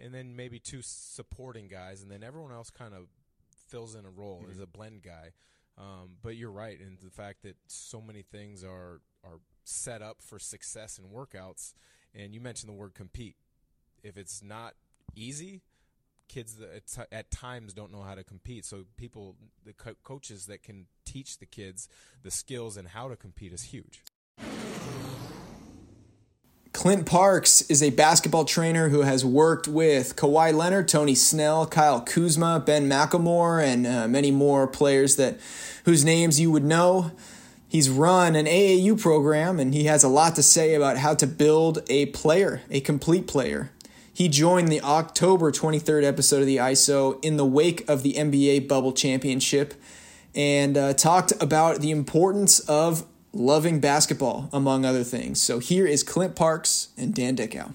and 0.00 0.14
then 0.14 0.36
maybe 0.36 0.58
two 0.58 0.80
supporting 0.82 1.68
guys, 1.68 2.02
and 2.02 2.10
then 2.10 2.22
everyone 2.22 2.52
else 2.52 2.70
kind 2.70 2.94
of 2.94 3.06
fills 3.68 3.94
in 3.94 4.04
a 4.04 4.10
role 4.10 4.40
mm-hmm. 4.42 4.50
as 4.50 4.58
a 4.58 4.66
blend 4.66 5.02
guy. 5.02 5.32
Um, 5.76 6.16
but 6.22 6.36
you're 6.36 6.52
right, 6.52 6.78
in 6.80 6.98
the 7.02 7.10
fact 7.10 7.42
that 7.42 7.56
so 7.66 8.00
many 8.00 8.22
things 8.22 8.62
are 8.62 9.00
are 9.24 9.40
set 9.64 10.02
up 10.02 10.18
for 10.20 10.38
success 10.38 10.98
in 10.98 11.06
workouts, 11.06 11.74
and 12.14 12.34
you 12.34 12.40
mentioned 12.40 12.68
the 12.70 12.76
word 12.76 12.94
compete. 12.94 13.36
If 14.02 14.16
it's 14.16 14.42
not 14.42 14.74
easy, 15.16 15.62
kids 16.28 16.56
at 17.10 17.30
times 17.30 17.72
don't 17.72 17.92
know 17.92 18.02
how 18.02 18.14
to 18.14 18.24
compete. 18.24 18.64
So 18.64 18.84
people, 18.96 19.36
the 19.64 19.72
co- 19.72 19.96
coaches 20.02 20.46
that 20.46 20.62
can 20.62 20.86
teach 21.04 21.38
the 21.38 21.46
kids 21.46 21.88
the 22.22 22.30
skills 22.30 22.76
and 22.76 22.88
how 22.88 23.08
to 23.08 23.16
compete 23.16 23.52
is 23.52 23.62
huge. 23.62 24.02
Clint 26.84 27.06
Parks 27.06 27.62
is 27.70 27.82
a 27.82 27.88
basketball 27.88 28.44
trainer 28.44 28.90
who 28.90 29.00
has 29.00 29.24
worked 29.24 29.66
with 29.66 30.16
Kawhi 30.16 30.52
Leonard, 30.52 30.86
Tony 30.86 31.14
Snell, 31.14 31.66
Kyle 31.66 32.02
Kuzma, 32.02 32.60
Ben 32.60 32.86
McLemore, 32.86 33.64
and 33.64 33.86
uh, 33.86 34.06
many 34.06 34.30
more 34.30 34.66
players 34.66 35.16
that 35.16 35.40
whose 35.86 36.04
names 36.04 36.38
you 36.38 36.50
would 36.50 36.62
know. 36.62 37.10
He's 37.66 37.88
run 37.88 38.36
an 38.36 38.44
AAU 38.44 39.00
program 39.00 39.58
and 39.58 39.72
he 39.72 39.84
has 39.84 40.04
a 40.04 40.08
lot 40.08 40.34
to 40.34 40.42
say 40.42 40.74
about 40.74 40.98
how 40.98 41.14
to 41.14 41.26
build 41.26 41.78
a 41.88 42.04
player, 42.04 42.60
a 42.68 42.82
complete 42.82 43.26
player. 43.26 43.70
He 44.12 44.28
joined 44.28 44.68
the 44.68 44.82
October 44.82 45.50
23rd 45.52 46.04
episode 46.04 46.40
of 46.40 46.46
the 46.46 46.58
ISO 46.58 47.18
in 47.24 47.38
the 47.38 47.46
wake 47.46 47.88
of 47.88 48.02
the 48.02 48.12
NBA 48.12 48.68
Bubble 48.68 48.92
Championship 48.92 49.72
and 50.34 50.76
uh, 50.76 50.92
talked 50.92 51.32
about 51.40 51.80
the 51.80 51.90
importance 51.92 52.58
of 52.60 53.06
loving 53.34 53.80
basketball, 53.80 54.48
among 54.52 54.84
other 54.84 55.04
things. 55.04 55.42
So 55.42 55.58
here 55.58 55.86
is 55.86 56.02
Clint 56.02 56.36
Parks 56.36 56.88
and 56.96 57.14
Dan 57.14 57.34
Dickau. 57.34 57.70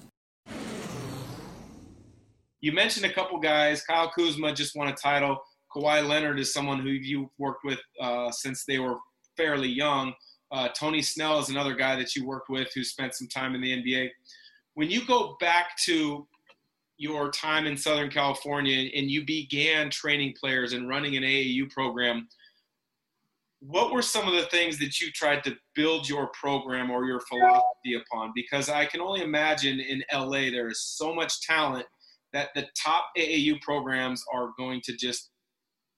You 2.60 2.72
mentioned 2.72 3.06
a 3.06 3.12
couple 3.12 3.38
guys. 3.38 3.82
Kyle 3.82 4.10
Kuzma 4.10 4.52
just 4.54 4.76
won 4.76 4.88
a 4.88 4.94
title. 4.94 5.42
Kawhi 5.74 6.06
Leonard 6.06 6.38
is 6.38 6.52
someone 6.52 6.80
who 6.80 6.90
you've 6.90 7.30
worked 7.38 7.64
with 7.64 7.78
uh, 8.00 8.30
since 8.30 8.64
they 8.64 8.78
were 8.78 8.96
fairly 9.36 9.68
young. 9.68 10.12
Uh, 10.52 10.68
Tony 10.68 11.00
Snell 11.00 11.38
is 11.38 11.48
another 11.48 11.74
guy 11.74 11.96
that 11.96 12.16
you 12.16 12.26
worked 12.26 12.50
with 12.50 12.68
who 12.74 12.82
spent 12.82 13.14
some 13.14 13.28
time 13.28 13.54
in 13.54 13.60
the 13.60 13.70
NBA. 13.70 14.10
When 14.74 14.90
you 14.90 15.06
go 15.06 15.36
back 15.40 15.76
to 15.84 16.26
your 16.98 17.30
time 17.30 17.66
in 17.66 17.76
Southern 17.76 18.10
California 18.10 18.90
and 18.94 19.10
you 19.10 19.24
began 19.24 19.88
training 19.88 20.34
players 20.38 20.72
and 20.72 20.88
running 20.88 21.16
an 21.16 21.22
AAU 21.22 21.70
program, 21.70 22.28
what 23.60 23.92
were 23.92 24.02
some 24.02 24.26
of 24.26 24.34
the 24.34 24.46
things 24.46 24.78
that 24.78 25.00
you 25.00 25.10
tried 25.12 25.44
to 25.44 25.54
build 25.74 26.08
your 26.08 26.28
program 26.28 26.90
or 26.90 27.04
your 27.04 27.20
philosophy 27.20 27.94
upon? 27.94 28.32
Because 28.34 28.68
I 28.68 28.86
can 28.86 29.00
only 29.00 29.22
imagine 29.22 29.80
in 29.80 30.02
LA 30.12 30.50
there 30.50 30.68
is 30.68 30.82
so 30.82 31.14
much 31.14 31.42
talent 31.42 31.86
that 32.32 32.48
the 32.54 32.66
top 32.82 33.06
AAU 33.18 33.60
programs 33.60 34.24
are 34.32 34.50
going 34.56 34.80
to 34.84 34.96
just 34.96 35.30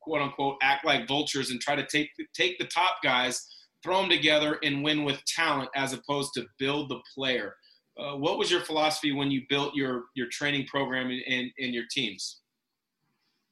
quote 0.00 0.20
unquote 0.20 0.56
act 0.60 0.84
like 0.84 1.06
vultures 1.06 1.50
and 1.50 1.60
try 1.60 1.76
to 1.76 1.86
take 1.86 2.10
take 2.34 2.58
the 2.58 2.66
top 2.66 2.96
guys, 3.02 3.46
throw 3.84 4.00
them 4.00 4.10
together 4.10 4.58
and 4.64 4.82
win 4.82 5.04
with 5.04 5.24
talent 5.24 5.70
as 5.76 5.92
opposed 5.92 6.32
to 6.34 6.46
build 6.58 6.90
the 6.90 7.00
player. 7.14 7.54
Uh, 7.98 8.16
what 8.16 8.38
was 8.38 8.50
your 8.50 8.62
philosophy 8.62 9.12
when 9.12 9.30
you 9.30 9.42
built 9.48 9.74
your 9.74 10.04
your 10.16 10.26
training 10.32 10.66
program 10.66 11.10
and, 11.10 11.50
and, 11.58 11.74
your 11.74 11.84
teams? 11.90 12.40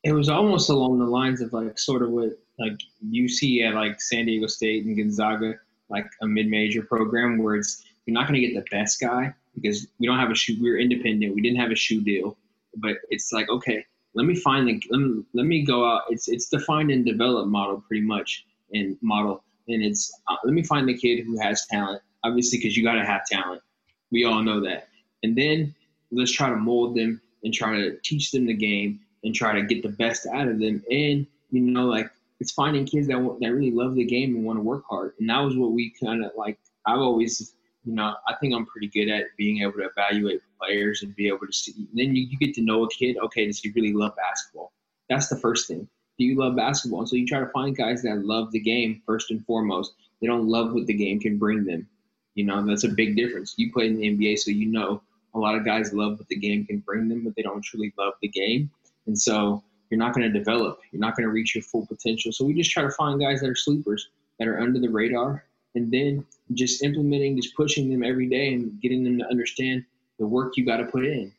It 0.03 0.13
was 0.13 0.29
almost 0.31 0.71
along 0.71 0.99
the 0.99 1.05
lines 1.05 1.43
of 1.43 1.53
like 1.53 1.79
sort 1.79 2.03
of 2.03 2.11
what 2.11 2.31
like 2.61 2.81
you 3.01 3.29
see 3.29 3.63
at 3.63 3.75
like 3.75 4.01
San 4.01 4.27
Diego 4.27 4.47
State 4.47 4.85
and 4.85 4.97
Gonzaga, 4.97 5.55
like 5.89 6.07
a 6.23 6.27
mid-major 6.27 6.83
program 6.83 7.39
where 7.39 7.57
it's 7.57 7.85
you're 8.07 8.15
not 8.15 8.29
going 8.29 8.41
to 8.41 8.47
get 8.47 8.55
the 8.55 8.77
best 8.77 9.01
guy 9.01 9.35
because 9.55 9.87
we 9.99 10.07
don't 10.07 10.19
have 10.19 10.31
a 10.31 10.35
shoe. 10.35 10.57
We 10.61 10.71
are 10.71 10.79
independent. 10.79 11.35
We 11.35 11.41
didn't 11.41 11.61
have 11.61 11.71
a 11.71 11.77
shoe 11.77 12.01
deal, 12.01 12.37
but 12.77 12.97
it's 13.09 13.33
like 13.33 13.49
okay, 13.49 13.85
let 14.15 14.27
me 14.27 14.37
find 14.37 14.69
the 14.69 14.83
let 14.91 15.01
me, 15.01 15.23
let 15.35 15.47
me 15.47 15.65
go 15.65 15.85
out. 15.85 16.03
It's 16.11 16.29
it's 16.29 16.49
defined 16.49 16.91
and 16.91 17.05
develop 17.05 17.49
model 17.49 17.83
pretty 17.89 18.05
much 18.05 18.47
and 18.73 18.97
model, 19.03 19.43
and 19.69 19.83
it's 19.83 20.13
uh, 20.29 20.37
let 20.45 20.55
me 20.55 20.63
find 20.63 20.89
the 20.89 20.97
kid 20.97 21.25
who 21.25 21.41
has 21.41 21.67
talent. 21.67 22.03
Obviously, 22.23 22.59
because 22.59 22.77
you 22.77 22.85
got 22.85 22.95
to 22.95 23.05
have 23.05 23.25
talent 23.25 23.63
we 24.11 24.25
all 24.25 24.43
know 24.43 24.61
that. 24.61 24.89
And 25.23 25.37
then 25.37 25.75
let's 26.11 26.33
try 26.33 26.49
to 26.49 26.57
mold 26.57 26.97
them 26.97 27.21
and 27.45 27.55
try 27.55 27.77
to 27.77 27.97
teach 28.03 28.31
them 28.31 28.47
the 28.47 28.55
game 28.55 29.01
and 29.25 29.35
try 29.35 29.53
to 29.53 29.63
get 29.63 29.83
the 29.83 29.89
best 29.89 30.27
out 30.27 30.49
of 30.49 30.59
them. 30.59 30.83
And 30.91 31.27
you 31.51 31.61
know, 31.61 31.87
like 31.87 32.11
it's 32.41 32.53
finding 32.53 32.87
kids 32.87 33.07
that 33.07 33.37
that 33.41 33.53
really 33.53 33.71
love 33.71 33.95
the 33.95 34.05
game 34.05 34.35
and 34.35 34.45
want 34.45 34.59
to 34.59 34.63
work 34.63 34.85
hard. 34.89 35.13
And 35.21 35.29
that 35.29 35.41
was 35.41 35.57
what 35.57 35.73
we 35.73 35.93
kind 36.03 36.25
of 36.25 36.33
like. 36.37 36.59
I've 36.87 36.99
always, 36.99 37.55
you 37.85 37.95
know, 37.95 38.15
I 38.27 38.35
think 38.41 38.55
I'm 38.55 38.67
pretty 38.67 38.89
good 38.89 39.11
at 39.11 39.27
being 39.37 39.63
able 39.63 39.75
to 39.75 39.91
evaluate 39.95 40.41
players 40.59 41.03
and 41.03 41.15
be 41.15 41.29
able 41.29 41.47
to 41.47 41.53
see. 41.53 41.73
then 41.93 42.17
you, 42.17 42.23
you 42.23 42.39
get 42.39 42.55
to 42.55 42.63
know 42.63 42.85
a 42.85 42.89
kid. 42.89 43.19
Okay, 43.23 43.47
does 43.47 43.61
he 43.61 43.71
really 43.71 43.93
love 43.93 44.17
basketball? 44.17 44.73
That's 45.11 45.29
the 45.29 45.37
first 45.37 45.69
thing. 45.69 45.87
Do 46.19 46.25
you 46.25 46.39
love 46.39 46.57
basketball? 46.57 47.01
And 47.01 47.09
so 47.09 47.17
you 47.17 47.27
try 47.27 47.41
to 47.41 47.47
find 47.47 47.77
guys 47.77 48.03
that 48.03 48.25
love 48.25 48.53
the 48.53 48.61
game 48.61 49.03
first 49.07 49.31
and 49.31 49.45
foremost. 49.45 49.93
They 50.21 50.27
don't 50.27 50.49
love 50.49 50.73
what 50.73 50.87
the 50.87 50.95
game 50.95 51.21
can 51.21 51.39
bring 51.39 51.65
them. 51.65 51.87
You 52.35 52.45
know, 52.45 52.65
that's 52.65 52.85
a 52.85 52.89
big 52.89 53.17
difference. 53.17 53.55
You 53.57 53.73
play 53.73 53.87
in 53.87 53.97
the 53.97 54.09
NBA, 54.09 54.39
so 54.39 54.51
you 54.51 54.67
know 54.67 55.03
a 55.35 55.39
lot 55.39 55.57
of 55.57 55.65
guys 55.65 55.93
love 55.93 56.19
what 56.19 56.29
the 56.29 56.37
game 56.37 56.65
can 56.65 56.79
bring 56.79 57.09
them, 57.09 57.25
but 57.25 57.35
they 57.37 57.43
don't 57.43 57.63
truly 57.63 57.93
love 57.99 58.15
the 58.23 58.29
game. 58.29 58.71
And 59.07 59.19
so 59.19 59.63
you're 59.91 59.99
not 59.99 60.15
going 60.15 60.31
to 60.31 60.39
develop. 60.39 60.81
You're 60.93 61.01
not 61.01 61.17
going 61.17 61.27
to 61.27 61.33
reach 61.33 61.55
your 61.55 61.63
full 61.63 61.87
potential. 61.87 62.33
So 62.33 62.45
we 62.45 62.55
just 62.55 62.71
try 62.71 62.83
to 62.83 62.91
find 62.91 63.21
guys 63.21 63.41
that 63.41 63.51
are 63.51 63.57
sleepers, 63.57 64.09
that 64.39 64.49
are 64.49 64.61
under 64.61 64.79
the 64.79 64.89
radar, 64.89 65.45
and 65.75 65.93
then 65.93 66.25
just 66.55 66.83
implementing, 66.83 67.37
just 67.41 67.55
pushing 67.57 67.91
them 67.91 68.03
every 68.03 68.29
day 68.29 68.55
and 68.55 68.81
getting 68.81 69.05
them 69.05 69.19
to 69.19 69.27
understand 69.27 69.85
the 70.19 70.27
work 70.27 70.57
you 70.57 70.65
got 70.65 70.79
to 70.79 70.85
put 70.85 71.05
in. 71.05 71.33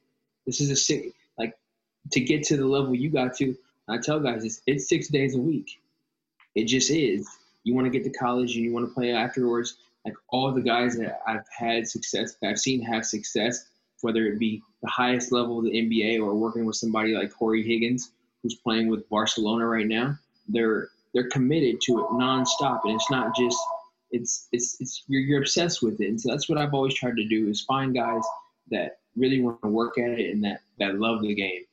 This 0.45 0.61
is 0.61 0.69
a 0.69 0.75
sick, 0.75 1.13
like 1.37 1.57
to 2.11 2.19
get 2.19 2.43
to 2.43 2.57
the 2.57 2.65
level 2.65 2.95
you 2.95 3.09
got 3.09 3.35
to. 3.37 3.55
I 3.87 3.97
tell 3.97 4.19
guys 4.19 4.43
it's, 4.43 4.61
it's 4.67 4.89
six 4.89 5.07
days 5.07 5.35
a 5.35 5.39
week. 5.39 5.81
It 6.55 6.65
just 6.65 6.91
is. 6.91 7.27
You 7.63 7.73
want 7.75 7.85
to 7.85 7.91
get 7.91 8.03
to 8.03 8.17
college 8.17 8.55
and 8.55 8.65
you 8.65 8.73
want 8.73 8.87
to 8.87 8.93
play 8.93 9.11
afterwards 9.11 9.77
like 10.05 10.15
all 10.29 10.51
the 10.51 10.61
guys 10.61 10.97
that 10.97 11.19
I've 11.27 11.47
had 11.55 11.87
success, 11.87 12.35
that 12.41 12.49
I've 12.49 12.59
seen 12.59 12.81
have 12.81 13.05
success, 13.05 13.65
whether 14.01 14.25
it 14.25 14.39
be 14.39 14.61
the 14.81 14.89
highest 14.89 15.31
level 15.31 15.59
of 15.59 15.65
the 15.65 15.71
NBA 15.71 16.19
or 16.19 16.33
working 16.33 16.65
with 16.65 16.75
somebody 16.75 17.13
like 17.13 17.31
Cory 17.31 17.63
Higgins, 17.63 18.11
who's 18.41 18.55
playing 18.55 18.87
with 18.87 19.07
Barcelona 19.09 19.65
right 19.65 19.87
now, 19.87 20.15
they're 20.47 20.89
they're 21.13 21.29
committed 21.29 21.81
to 21.81 21.99
it 21.99 22.05
nonstop, 22.11 22.81
and 22.85 22.93
it's 22.93 23.11
not 23.11 23.35
just 23.35 23.57
it's 24.11 24.47
it's 24.51 24.77
it's 24.79 25.03
you're, 25.07 25.21
you're 25.21 25.41
obsessed 25.41 25.81
with 25.81 25.99
it, 26.01 26.07
and 26.07 26.19
so 26.19 26.29
that's 26.29 26.49
what 26.49 26.57
I've 26.57 26.73
always 26.73 26.93
tried 26.93 27.17
to 27.17 27.25
do 27.25 27.47
is 27.47 27.61
find 27.61 27.93
guys 27.93 28.23
that 28.69 28.99
really 29.15 29.41
want 29.41 29.61
to 29.61 29.67
work 29.67 29.97
at 29.97 30.19
it 30.19 30.33
and 30.33 30.43
that 30.43 30.61
that 30.79 30.95
love 30.95 31.21
the 31.21 31.33
game. 31.33 31.63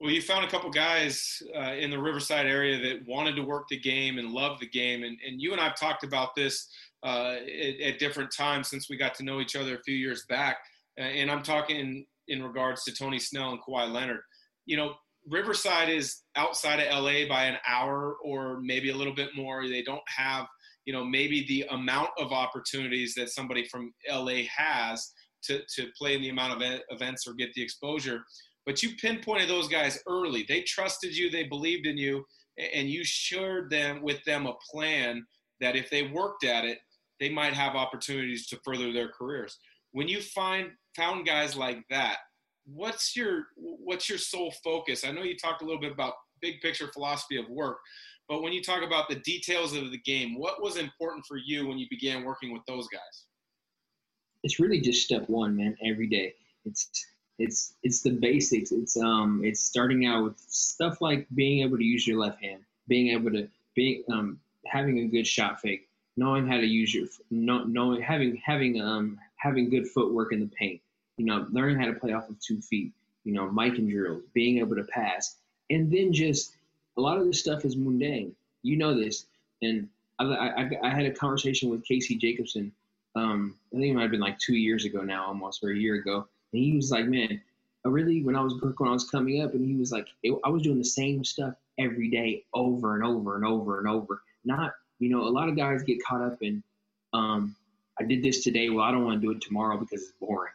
Well, 0.00 0.10
you 0.10 0.20
found 0.20 0.44
a 0.44 0.48
couple 0.48 0.68
guys 0.68 1.40
uh, 1.56 1.74
in 1.74 1.90
the 1.90 1.98
Riverside 1.98 2.46
area 2.46 2.76
that 2.82 3.06
wanted 3.06 3.36
to 3.36 3.42
work 3.42 3.68
the 3.68 3.78
game 3.78 4.18
and 4.18 4.32
love 4.32 4.58
the 4.58 4.68
game, 4.68 5.04
and 5.04 5.16
and 5.26 5.40
you 5.40 5.52
and 5.52 5.60
I've 5.60 5.76
talked 5.76 6.04
about 6.04 6.34
this 6.34 6.68
uh, 7.04 7.36
at, 7.36 7.80
at, 7.80 7.98
different 7.98 8.32
times 8.32 8.68
since 8.68 8.88
we 8.88 8.96
got 8.96 9.14
to 9.16 9.24
know 9.24 9.40
each 9.40 9.56
other 9.56 9.76
a 9.76 9.82
few 9.82 9.96
years 9.96 10.24
back. 10.28 10.58
And 10.96 11.30
I'm 11.30 11.42
talking 11.42 12.04
in 12.28 12.42
regards 12.42 12.84
to 12.84 12.92
Tony 12.94 13.18
Snell 13.18 13.50
and 13.50 13.60
Kawhi 13.62 13.90
Leonard. 13.90 14.20
You 14.66 14.76
know, 14.76 14.94
Riverside 15.28 15.88
is 15.88 16.22
outside 16.36 16.80
of 16.80 17.04
LA 17.04 17.28
by 17.28 17.44
an 17.44 17.58
hour 17.66 18.16
or 18.24 18.60
maybe 18.60 18.90
a 18.90 18.96
little 18.96 19.14
bit 19.14 19.30
more. 19.36 19.68
They 19.68 19.82
don't 19.82 20.02
have, 20.08 20.46
you 20.84 20.92
know, 20.92 21.04
maybe 21.04 21.44
the 21.46 21.66
amount 21.70 22.10
of 22.18 22.32
opportunities 22.32 23.14
that 23.14 23.30
somebody 23.30 23.66
from 23.66 23.92
LA 24.10 24.42
has 24.56 25.12
to, 25.44 25.60
to 25.76 25.88
play 25.96 26.14
in 26.14 26.22
the 26.22 26.30
amount 26.30 26.60
of 26.60 26.80
events 26.90 27.26
or 27.26 27.34
get 27.34 27.52
the 27.54 27.62
exposure. 27.62 28.22
But 28.66 28.82
you 28.82 28.96
pinpointed 28.96 29.48
those 29.48 29.68
guys 29.68 29.98
early. 30.08 30.44
They 30.48 30.62
trusted 30.62 31.16
you, 31.16 31.30
they 31.30 31.44
believed 31.44 31.86
in 31.86 31.96
you, 31.96 32.24
and 32.74 32.88
you 32.88 33.04
shared 33.04 33.70
them 33.70 34.02
with 34.02 34.22
them 34.24 34.46
a 34.46 34.54
plan 34.70 35.24
that 35.60 35.76
if 35.76 35.90
they 35.90 36.08
worked 36.08 36.44
at 36.44 36.64
it, 36.64 36.78
they 37.20 37.28
might 37.28 37.54
have 37.54 37.74
opportunities 37.74 38.46
to 38.48 38.60
further 38.64 38.92
their 38.92 39.08
careers. 39.08 39.58
When 39.92 40.08
you 40.08 40.20
find 40.20 40.70
found 40.96 41.26
guys 41.26 41.56
like 41.56 41.82
that, 41.90 42.18
what's 42.64 43.16
your 43.16 43.46
what's 43.56 44.08
your 44.08 44.18
sole 44.18 44.52
focus? 44.64 45.04
I 45.04 45.10
know 45.10 45.22
you 45.22 45.36
talked 45.36 45.62
a 45.62 45.64
little 45.64 45.80
bit 45.80 45.92
about 45.92 46.14
big 46.40 46.60
picture 46.60 46.88
philosophy 46.92 47.36
of 47.36 47.48
work, 47.48 47.78
but 48.28 48.42
when 48.42 48.52
you 48.52 48.62
talk 48.62 48.82
about 48.82 49.08
the 49.08 49.16
details 49.16 49.74
of 49.74 49.90
the 49.90 49.98
game, 49.98 50.38
what 50.38 50.62
was 50.62 50.76
important 50.76 51.24
for 51.26 51.36
you 51.36 51.66
when 51.66 51.78
you 51.78 51.86
began 51.90 52.24
working 52.24 52.52
with 52.52 52.62
those 52.66 52.86
guys? 52.88 53.26
It's 54.42 54.58
really 54.58 54.80
just 54.80 55.04
step 55.04 55.28
one, 55.28 55.56
man. 55.56 55.76
Every 55.84 56.06
day, 56.06 56.34
it's 56.64 56.88
it's 57.38 57.74
it's 57.82 58.02
the 58.02 58.10
basics. 58.10 58.72
It's 58.72 58.96
um 58.96 59.42
it's 59.44 59.60
starting 59.60 60.06
out 60.06 60.24
with 60.24 60.38
stuff 60.38 61.00
like 61.00 61.26
being 61.34 61.62
able 61.62 61.78
to 61.78 61.84
use 61.84 62.06
your 62.06 62.18
left 62.18 62.42
hand, 62.42 62.62
being 62.88 63.08
able 63.08 63.30
to 63.32 63.48
being 63.74 64.02
um 64.10 64.38
having 64.66 65.00
a 65.00 65.06
good 65.06 65.26
shot 65.26 65.60
fake, 65.60 65.88
knowing 66.16 66.46
how 66.46 66.56
to 66.56 66.66
use 66.66 66.94
your 66.94 67.06
knowing 67.30 68.00
having 68.02 68.40
having 68.44 68.80
um 68.80 69.18
having 69.36 69.70
good 69.70 69.86
footwork 69.88 70.32
in 70.32 70.40
the 70.40 70.50
paint. 70.58 70.80
You 71.18 71.26
know, 71.26 71.46
learning 71.50 71.78
how 71.78 71.86
to 71.86 71.94
play 71.94 72.12
off 72.12 72.28
of 72.28 72.38
two 72.40 72.60
feet. 72.60 72.92
You 73.24 73.32
know, 73.32 73.48
Mikan 73.48 73.88
drills, 73.88 74.22
being 74.34 74.58
able 74.58 74.76
to 74.76 74.84
pass, 74.84 75.36
and 75.70 75.90
then 75.90 76.12
just 76.12 76.56
a 76.96 77.00
lot 77.00 77.18
of 77.18 77.26
this 77.26 77.40
stuff 77.40 77.64
is 77.64 77.76
mundane. 77.76 78.34
You 78.62 78.76
know 78.76 78.98
this, 78.98 79.26
and 79.62 79.88
I, 80.18 80.24
I, 80.24 80.70
I 80.82 80.88
had 80.90 81.06
a 81.06 81.12
conversation 81.12 81.70
with 81.70 81.84
Casey 81.84 82.16
Jacobsen. 82.16 82.72
Um, 83.14 83.56
I 83.72 83.76
think 83.76 83.90
it 83.90 83.94
might 83.94 84.02
have 84.02 84.10
been 84.10 84.20
like 84.20 84.38
two 84.38 84.56
years 84.56 84.84
ago 84.84 85.02
now, 85.02 85.26
almost 85.26 85.62
or 85.62 85.70
a 85.70 85.76
year 85.76 85.96
ago, 85.96 86.26
and 86.52 86.62
he 86.62 86.74
was 86.74 86.90
like, 86.90 87.06
"Man, 87.06 87.40
I 87.84 87.88
really 87.88 88.22
when 88.22 88.36
I 88.36 88.40
was 88.40 88.54
when 88.60 88.88
I 88.88 88.92
was 88.92 89.08
coming 89.10 89.42
up, 89.42 89.54
and 89.54 89.66
he 89.66 89.76
was 89.76 89.92
like, 89.92 90.08
I 90.44 90.48
was 90.48 90.62
doing 90.62 90.78
the 90.78 90.84
same 90.84 91.24
stuff 91.24 91.54
every 91.78 92.08
day, 92.08 92.44
over 92.54 92.94
and 92.94 93.04
over 93.04 93.36
and 93.36 93.44
over 93.44 93.78
and 93.78 93.88
over. 93.88 94.22
Not, 94.44 94.72
you 94.98 95.08
know, 95.08 95.22
a 95.22 95.30
lot 95.30 95.48
of 95.48 95.56
guys 95.56 95.82
get 95.82 96.02
caught 96.04 96.22
up 96.22 96.42
in, 96.42 96.62
um, 97.12 97.54
I 97.98 98.04
did 98.04 98.22
this 98.22 98.42
today. 98.42 98.70
Well, 98.70 98.84
I 98.84 98.90
don't 98.90 99.04
want 99.04 99.20
to 99.20 99.26
do 99.26 99.32
it 99.32 99.40
tomorrow 99.40 99.76
because 99.76 100.02
it's 100.02 100.12
boring. 100.20 100.52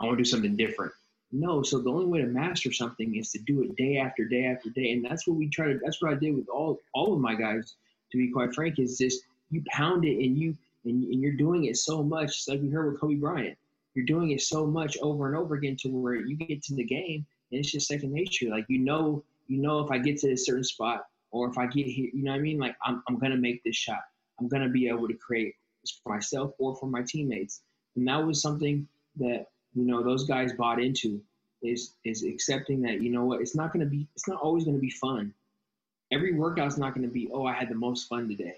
I 0.00 0.06
want 0.06 0.18
to 0.18 0.24
do 0.24 0.28
something 0.28 0.56
different. 0.56 0.92
No, 1.32 1.62
so 1.62 1.80
the 1.80 1.90
only 1.90 2.06
way 2.06 2.20
to 2.20 2.26
master 2.26 2.72
something 2.72 3.16
is 3.16 3.30
to 3.32 3.38
do 3.40 3.62
it 3.62 3.76
day 3.76 3.98
after 3.98 4.24
day 4.24 4.44
after 4.44 4.70
day, 4.70 4.92
and 4.92 5.04
that's 5.04 5.26
what 5.26 5.36
we 5.36 5.48
try 5.48 5.66
to. 5.66 5.78
That's 5.82 6.00
what 6.00 6.12
I 6.12 6.14
did 6.14 6.36
with 6.36 6.48
all 6.48 6.78
all 6.94 7.14
of 7.14 7.20
my 7.20 7.34
guys. 7.34 7.74
To 8.12 8.18
be 8.18 8.30
quite 8.30 8.54
frank, 8.54 8.78
is 8.78 8.98
just 8.98 9.24
you 9.50 9.62
pound 9.66 10.04
it 10.04 10.24
and 10.24 10.38
you 10.38 10.56
and, 10.84 11.02
and 11.04 11.20
you're 11.20 11.32
doing 11.32 11.64
it 11.64 11.76
so 11.76 12.02
much. 12.02 12.28
It's 12.28 12.48
Like 12.48 12.62
we 12.62 12.70
heard 12.70 12.92
with 12.92 13.00
Kobe 13.00 13.16
Bryant, 13.16 13.58
you're 13.94 14.04
doing 14.04 14.30
it 14.30 14.40
so 14.40 14.66
much 14.66 14.96
over 15.02 15.26
and 15.26 15.36
over 15.36 15.56
again 15.56 15.76
to 15.78 15.88
where 15.88 16.14
you 16.14 16.36
get 16.36 16.62
to 16.64 16.74
the 16.74 16.84
game 16.84 17.26
and 17.50 17.60
it's 17.60 17.72
just 17.72 17.88
second 17.88 18.12
nature. 18.12 18.48
Like 18.48 18.66
you 18.68 18.78
know, 18.78 19.24
you 19.48 19.58
know 19.58 19.80
if 19.80 19.90
I 19.90 19.98
get 19.98 20.18
to 20.20 20.32
a 20.32 20.36
certain 20.36 20.64
spot 20.64 21.06
or 21.32 21.48
if 21.48 21.58
I 21.58 21.66
get 21.66 21.86
here, 21.86 22.10
you 22.12 22.22
know 22.22 22.30
what 22.30 22.38
I 22.38 22.42
mean? 22.42 22.58
Like 22.58 22.76
I'm 22.84 23.02
I'm 23.08 23.18
gonna 23.18 23.36
make 23.36 23.62
this 23.64 23.76
shot. 23.76 24.02
I'm 24.38 24.48
gonna 24.48 24.68
be 24.68 24.88
able 24.88 25.08
to 25.08 25.14
create 25.14 25.54
for 26.02 26.14
myself 26.14 26.52
or 26.58 26.76
for 26.76 26.86
my 26.86 27.02
teammates. 27.02 27.62
And 27.96 28.06
that 28.08 28.24
was 28.24 28.42
something 28.42 28.86
that 29.16 29.46
you 29.76 29.84
know 29.84 30.02
those 30.02 30.24
guys 30.24 30.54
bought 30.54 30.82
into 30.82 31.20
is 31.62 31.94
is 32.04 32.24
accepting 32.24 32.80
that 32.82 33.02
you 33.02 33.10
know 33.10 33.24
what 33.24 33.40
it's 33.40 33.54
not 33.54 33.72
going 33.72 33.84
to 33.84 33.90
be 33.90 34.08
it's 34.14 34.26
not 34.26 34.40
always 34.40 34.64
going 34.64 34.76
to 34.76 34.80
be 34.80 34.90
fun. 34.90 35.32
Every 36.10 36.34
workout's 36.34 36.78
not 36.78 36.94
going 36.94 37.06
to 37.06 37.12
be 37.12 37.28
oh 37.32 37.44
i 37.44 37.52
had 37.52 37.68
the 37.68 37.74
most 37.74 38.08
fun 38.08 38.28
today. 38.28 38.56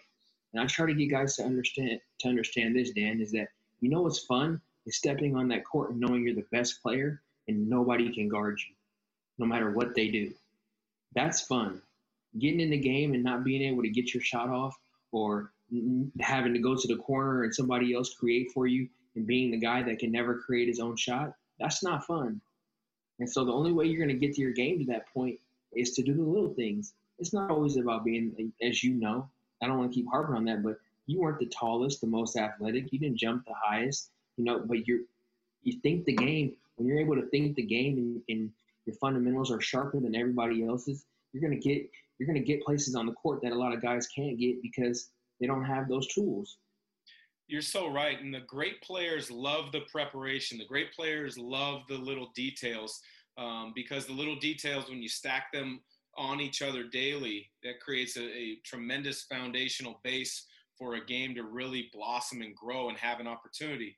And 0.52 0.62
i 0.62 0.66
try 0.66 0.86
to 0.86 0.94
get 0.94 1.10
guys 1.10 1.36
to 1.36 1.44
understand 1.44 2.00
to 2.20 2.28
understand 2.28 2.76
this 2.76 2.92
dan 2.92 3.20
is 3.20 3.32
that 3.32 3.48
you 3.80 3.90
know 3.90 4.02
what's 4.02 4.20
fun? 4.20 4.60
Is 4.86 4.96
stepping 4.96 5.36
on 5.36 5.48
that 5.48 5.64
court 5.64 5.90
and 5.90 6.00
knowing 6.00 6.22
you're 6.22 6.34
the 6.34 6.46
best 6.52 6.80
player 6.82 7.20
and 7.48 7.68
nobody 7.68 8.12
can 8.14 8.28
guard 8.28 8.58
you 8.66 8.74
no 9.38 9.46
matter 9.46 9.70
what 9.72 9.94
they 9.94 10.08
do. 10.08 10.32
That's 11.14 11.40
fun. 11.40 11.82
Getting 12.38 12.60
in 12.60 12.70
the 12.70 12.78
game 12.78 13.14
and 13.14 13.24
not 13.24 13.44
being 13.44 13.62
able 13.62 13.82
to 13.82 13.88
get 13.88 14.14
your 14.14 14.22
shot 14.22 14.48
off 14.48 14.76
or 15.12 15.52
having 16.20 16.54
to 16.54 16.58
go 16.58 16.74
to 16.74 16.88
the 16.88 16.96
corner 16.96 17.44
and 17.44 17.54
somebody 17.54 17.94
else 17.94 18.14
create 18.14 18.50
for 18.52 18.66
you 18.66 18.88
and 19.16 19.26
being 19.26 19.50
the 19.50 19.58
guy 19.58 19.82
that 19.82 19.98
can 19.98 20.12
never 20.12 20.38
create 20.38 20.68
his 20.68 20.80
own 20.80 20.96
shot, 20.96 21.32
that's 21.58 21.82
not 21.82 22.04
fun. 22.04 22.40
And 23.18 23.28
so 23.30 23.44
the 23.44 23.52
only 23.52 23.72
way 23.72 23.86
you're 23.86 24.04
going 24.04 24.16
to 24.16 24.26
get 24.26 24.34
to 24.36 24.40
your 24.40 24.52
game 24.52 24.78
to 24.78 24.84
that 24.92 25.12
point 25.12 25.38
is 25.74 25.92
to 25.92 26.02
do 26.02 26.14
the 26.14 26.22
little 26.22 26.54
things. 26.54 26.94
It's 27.18 27.32
not 27.32 27.50
always 27.50 27.76
about 27.76 28.04
being, 28.04 28.52
as 28.62 28.84
you 28.84 28.94
know, 28.94 29.28
I 29.60 29.66
don't 29.66 29.78
want 29.78 29.90
to 29.90 29.94
keep 29.94 30.08
harping 30.08 30.36
on 30.36 30.44
that, 30.44 30.62
but 30.62 30.76
you 31.06 31.20
weren't 31.20 31.40
the 31.40 31.46
tallest, 31.46 32.00
the 32.00 32.06
most 32.06 32.36
athletic. 32.36 32.92
You 32.92 32.98
didn't 32.98 33.18
jump 33.18 33.44
the 33.44 33.54
highest, 33.60 34.10
you 34.36 34.44
know, 34.44 34.62
but 34.64 34.86
you're, 34.86 35.00
you 35.62 35.80
think 35.80 36.04
the 36.04 36.12
game, 36.12 36.54
when 36.76 36.86
you're 36.86 37.00
able 37.00 37.16
to 37.16 37.26
think 37.26 37.56
the 37.56 37.62
game 37.62 37.96
and, 37.96 38.22
and 38.28 38.50
your 38.86 38.94
fundamentals 38.96 39.50
are 39.50 39.60
sharper 39.60 39.98
than 39.98 40.14
everybody 40.14 40.64
else's, 40.64 41.04
you're 41.32 41.40
going 41.40 41.60
to 41.60 41.68
get, 41.68 41.90
you're 42.18 42.26
going 42.26 42.40
to 42.40 42.46
get 42.46 42.62
places 42.62 42.94
on 42.94 43.06
the 43.06 43.12
court 43.12 43.40
that 43.42 43.52
a 43.52 43.58
lot 43.58 43.74
of 43.74 43.82
guys 43.82 44.06
can't 44.06 44.38
get 44.38 44.62
because 44.62 45.10
they 45.40 45.46
don't 45.46 45.64
have 45.64 45.88
those 45.88 46.06
tools. 46.08 46.58
You're 47.48 47.62
so 47.62 47.90
right. 47.90 48.20
And 48.20 48.32
the 48.32 48.40
great 48.40 48.82
players 48.82 49.30
love 49.30 49.72
the 49.72 49.80
preparation. 49.90 50.58
The 50.58 50.66
great 50.66 50.92
players 50.92 51.38
love 51.38 51.80
the 51.88 51.96
little 51.96 52.30
details 52.34 53.00
um, 53.38 53.72
because 53.74 54.06
the 54.06 54.12
little 54.12 54.36
details, 54.36 54.90
when 54.90 55.02
you 55.02 55.08
stack 55.08 55.50
them 55.50 55.80
on 56.18 56.42
each 56.42 56.60
other 56.60 56.84
daily, 56.84 57.50
that 57.62 57.80
creates 57.80 58.18
a, 58.18 58.22
a 58.22 58.58
tremendous 58.66 59.22
foundational 59.22 59.98
base 60.04 60.44
for 60.76 60.94
a 60.94 61.04
game 61.04 61.34
to 61.34 61.42
really 61.44 61.88
blossom 61.90 62.42
and 62.42 62.54
grow 62.54 62.90
and 62.90 62.98
have 62.98 63.18
an 63.18 63.26
opportunity. 63.26 63.96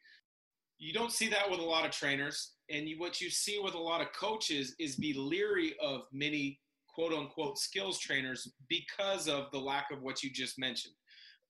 You 0.78 0.92
don't 0.92 1.12
see 1.12 1.28
that 1.28 1.50
with 1.50 1.58
a 1.58 1.64
lot 1.64 1.84
of 1.84 1.90
trainers. 1.90 2.52
And 2.70 2.88
you, 2.88 3.00
what 3.00 3.20
you 3.20 3.30
see 3.30 3.58
with 3.58 3.74
a 3.74 3.78
lot 3.78 4.00
of 4.00 4.12
coaches 4.12 4.76
is 4.78 4.94
be 4.94 5.12
leery 5.12 5.74
of 5.82 6.02
many 6.12 6.60
quote 6.88 7.12
unquote 7.12 7.58
skills 7.58 7.98
trainers 7.98 8.46
because 8.68 9.28
of 9.28 9.50
the 9.50 9.58
lack 9.58 9.90
of 9.90 10.02
what 10.02 10.22
you 10.22 10.30
just 10.30 10.56
mentioned 10.56 10.94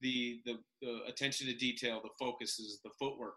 the, 0.00 0.40
the, 0.44 0.58
the 0.80 1.00
attention 1.08 1.46
to 1.46 1.54
detail, 1.54 2.00
the 2.02 2.10
focuses, 2.18 2.80
the 2.84 2.90
footwork. 2.98 3.34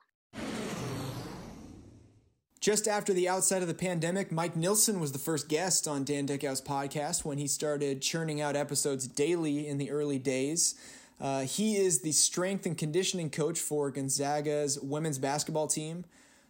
Just 2.63 2.87
after 2.87 3.11
the 3.11 3.27
outside 3.27 3.61
of 3.61 3.67
the 3.67 3.73
pandemic, 3.73 4.31
Mike 4.31 4.55
Nilson 4.55 5.01
was 5.01 5.11
the 5.11 5.19
first 5.19 5.49
guest 5.49 5.85
on 5.85 6.05
Dan 6.05 6.25
Dickau's 6.25 6.61
podcast 6.61 7.25
when 7.25 7.37
he 7.37 7.45
started 7.45 8.01
churning 8.01 8.39
out 8.39 8.55
episodes 8.55 9.05
daily 9.05 9.67
in 9.67 9.77
the 9.77 9.91
early 9.91 10.17
days. 10.17 10.75
Uh, 11.19 11.41
he 11.41 11.75
is 11.75 12.01
the 12.01 12.13
strength 12.13 12.65
and 12.65 12.77
conditioning 12.77 13.29
coach 13.29 13.59
for 13.59 13.91
Gonzaga's 13.91 14.79
women's 14.79 15.19
basketball 15.19 15.67
team. 15.67 16.05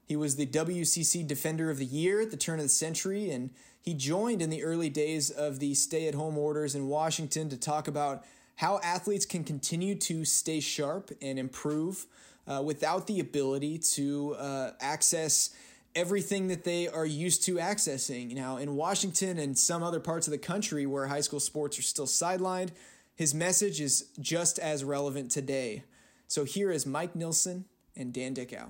He 0.06 0.16
was 0.16 0.36
the 0.36 0.46
WCC 0.46 1.26
Defender 1.26 1.72
of 1.72 1.80
the 1.80 1.86
Year 1.86 2.22
at 2.22 2.30
the 2.30 2.38
turn 2.38 2.60
of 2.60 2.66
the 2.66 2.70
century, 2.70 3.32
and 3.32 3.50
he 3.82 3.94
joined 3.94 4.42
in 4.42 4.52
the 4.52 4.64
early 4.64 4.90
days 4.90 5.30
of 5.32 5.60
the 5.60 5.74
stay 5.74 6.08
at 6.08 6.14
home 6.14 6.38
orders 6.38 6.76
in 6.76 6.88
Washington 6.88 7.50
to 7.50 7.58
talk 7.58 7.88
about 7.88 8.24
how 8.56 8.80
athletes 8.84 9.26
can 9.26 9.44
continue 9.44 9.96
to 9.96 10.26
stay 10.26 10.60
sharp 10.60 11.12
and 11.22 11.40
improve 11.40 12.06
uh, 12.48 12.62
without 12.64 13.08
the 13.08 13.20
ability 13.20 13.78
to 13.78 14.36
uh, 14.36 14.72
access 14.80 15.52
everything 15.96 16.48
that 16.48 16.64
they 16.64 16.88
are 16.88 17.06
used 17.06 17.44
to 17.46 17.56
accessing. 17.56 18.34
Now, 18.34 18.58
in 18.58 18.76
Washington 18.76 19.38
and 19.38 19.58
some 19.58 19.84
other 19.84 20.00
parts 20.00 20.28
of 20.28 20.32
the 20.32 20.38
country 20.38 20.86
where 20.86 21.08
high 21.08 21.22
school 21.22 21.40
sports 21.40 21.78
are 21.78 21.84
still 21.84 22.08
sidelined, 22.08 22.70
his 23.16 23.34
message 23.34 23.80
is 23.80 24.10
just 24.20 24.60
as 24.60 24.84
relevant 24.84 25.30
today. 25.32 25.84
So 26.28 26.44
here 26.44 26.72
is 26.72 26.86
Mike 26.86 27.16
Nilson 27.16 27.66
and 27.96 28.12
Dan 28.12 28.34
Dickau. 28.34 28.68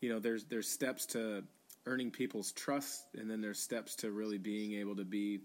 You 0.00 0.08
know, 0.08 0.18
there's 0.18 0.44
there's 0.44 0.68
steps 0.68 1.06
to 1.06 1.44
earning 1.86 2.10
people's 2.10 2.52
trust, 2.52 3.04
and 3.14 3.30
then 3.30 3.40
there's 3.40 3.58
steps 3.58 3.94
to 3.96 4.10
really 4.10 4.38
being 4.38 4.74
able 4.74 4.96
to 4.96 5.04
be 5.04 5.40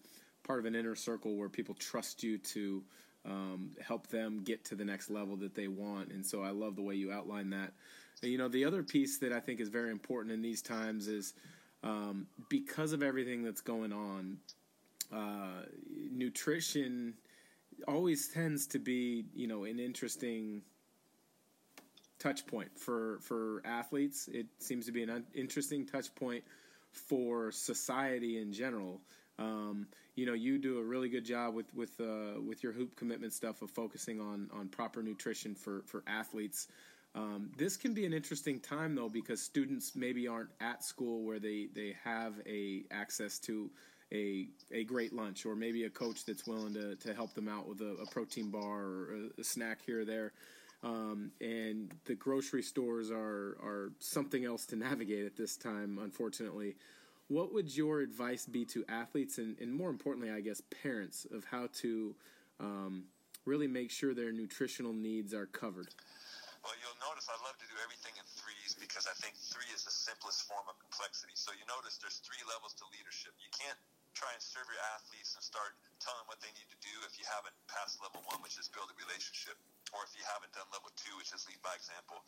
part 0.47 0.59
of 0.59 0.65
an 0.65 0.75
inner 0.75 0.95
circle 0.95 1.35
where 1.35 1.49
people 1.49 1.75
trust 1.75 2.23
you 2.23 2.37
to 2.37 2.83
um, 3.25 3.71
help 3.85 4.07
them 4.07 4.41
get 4.43 4.63
to 4.65 4.75
the 4.75 4.85
next 4.85 5.09
level 5.09 5.35
that 5.37 5.53
they 5.53 5.67
want. 5.67 6.11
And 6.11 6.25
so 6.25 6.41
I 6.41 6.51
love 6.51 6.75
the 6.75 6.81
way 6.81 6.95
you 6.95 7.11
outline 7.11 7.49
that. 7.49 7.73
And, 8.21 8.31
you 8.31 8.37
know, 8.37 8.47
the 8.47 8.65
other 8.65 8.83
piece 8.83 9.17
that 9.19 9.31
I 9.31 9.39
think 9.39 9.59
is 9.59 9.69
very 9.69 9.91
important 9.91 10.33
in 10.33 10.41
these 10.41 10.61
times 10.61 11.07
is 11.07 11.33
um, 11.83 12.27
because 12.49 12.93
of 12.93 13.03
everything 13.03 13.43
that's 13.43 13.61
going 13.61 13.93
on, 13.93 14.37
uh, 15.13 15.63
nutrition 16.11 17.13
always 17.87 18.29
tends 18.29 18.65
to 18.67 18.79
be, 18.79 19.25
you 19.35 19.47
know, 19.47 19.65
an 19.65 19.79
interesting 19.79 20.61
touch 22.19 22.47
point 22.47 22.69
for 22.77 23.19
for 23.21 23.61
athletes. 23.65 24.27
It 24.31 24.47
seems 24.59 24.85
to 24.87 24.91
be 24.91 25.03
an 25.03 25.23
interesting 25.35 25.85
touch 25.85 26.13
point 26.15 26.43
for 26.91 27.51
society 27.51 28.41
in 28.41 28.51
general. 28.51 29.01
Um, 29.37 29.87
you 30.17 30.25
know, 30.25 30.33
you 30.33 30.57
do 30.57 30.79
a 30.79 30.83
really 30.83 31.09
good 31.09 31.23
job 31.23 31.53
with 31.53 31.71
with 31.75 32.01
uh, 32.01 32.41
with 32.41 32.63
your 32.63 32.73
hoop 32.73 32.95
commitment 32.97 33.31
stuff 33.31 33.61
of 33.61 33.69
focusing 33.69 34.19
on 34.19 34.49
on 34.51 34.67
proper 34.67 35.03
nutrition 35.03 35.53
for 35.53 35.83
for 35.85 36.03
athletes. 36.07 36.67
Um, 37.13 37.51
this 37.55 37.77
can 37.77 37.93
be 37.93 38.05
an 38.05 38.13
interesting 38.13 38.59
time 38.59 38.95
though 38.95 39.09
because 39.09 39.41
students 39.41 39.95
maybe 39.95 40.27
aren't 40.27 40.49
at 40.59 40.83
school 40.83 41.23
where 41.23 41.39
they 41.39 41.67
they 41.73 41.95
have 42.03 42.33
a 42.47 42.83
access 42.89 43.37
to 43.39 43.69
a 44.11 44.47
a 44.71 44.83
great 44.85 45.13
lunch 45.13 45.45
or 45.45 45.55
maybe 45.55 45.83
a 45.83 45.89
coach 45.89 46.25
that's 46.25 46.47
willing 46.47 46.73
to 46.73 46.95
to 46.95 47.13
help 47.13 47.35
them 47.35 47.47
out 47.47 47.67
with 47.67 47.81
a, 47.81 47.97
a 48.01 48.05
protein 48.07 48.49
bar 48.49 48.81
or 48.81 49.13
a, 49.37 49.41
a, 49.41 49.43
snack 49.43 49.81
here 49.85 50.01
or 50.01 50.05
there. 50.05 50.33
Um, 50.83 51.31
and 51.41 51.93
the 52.05 52.15
grocery 52.15 52.63
stores 52.63 53.11
are 53.11 53.57
are 53.61 53.91
something 53.99 54.45
else 54.45 54.65
to 54.67 54.75
navigate 54.87 55.27
at 55.27 55.37
this 55.37 55.57
time, 55.57 55.99
unfortunately 56.01 56.75
what 57.27 57.53
would 57.53 57.75
your 57.75 57.99
advice 57.99 58.45
be 58.45 58.63
to 58.71 58.85
athletes 58.87 59.37
and, 59.37 59.59
and 59.59 59.73
more 59.73 59.89
importantly, 59.89 60.31
I 60.31 60.39
guess, 60.39 60.61
parents 60.61 61.27
of 61.27 61.43
how 61.43 61.67
to 61.83 62.15
um, 62.59 63.11
really 63.43 63.67
make 63.67 63.91
sure 63.91 64.15
their 64.15 64.31
nutritional 64.31 64.95
needs 64.95 65.35
are 65.35 65.45
covered? 65.47 65.91
Well, 66.63 66.75
you'll 66.83 66.99
notice 67.03 67.27
I 67.31 67.35
love 67.43 67.55
to 67.59 67.67
do 67.67 67.77
everything 67.83 68.15
in 68.19 68.27
threes 68.27 68.75
because 68.75 69.07
I 69.07 69.15
think 69.19 69.39
three 69.39 69.67
is 69.71 69.87
the 69.87 69.93
simplest 69.93 70.47
form 70.47 70.67
of 70.67 70.75
complexity. 70.79 71.35
So 71.35 71.51
you 71.55 71.63
notice 71.67 71.99
there's 71.99 72.19
three 72.23 72.43
levels 72.47 72.75
to 72.79 72.83
leadership. 72.91 73.35
You 73.39 73.51
can't 73.55 73.79
try 74.15 74.31
and 74.33 74.41
serve 74.41 74.67
your 74.67 74.81
athletes 74.97 75.37
and 75.37 75.43
start 75.43 75.77
telling 76.03 76.19
them 76.23 76.27
what 76.31 76.41
they 76.43 76.51
need 76.57 76.67
to 76.67 76.79
do 76.83 76.91
if 77.07 77.15
you 77.19 77.27
haven't 77.27 77.55
passed 77.71 78.01
level 78.03 78.23
one, 78.27 78.39
which 78.43 78.57
is 78.59 78.67
build 78.71 78.89
a 78.89 78.97
relationship, 78.97 79.55
or 79.95 80.03
if 80.03 80.11
you 80.17 80.23
haven't 80.27 80.51
done 80.55 80.67
level 80.73 80.89
two, 80.97 81.13
which 81.15 81.31
is 81.31 81.45
lead 81.47 81.59
by 81.63 81.71
example. 81.77 82.23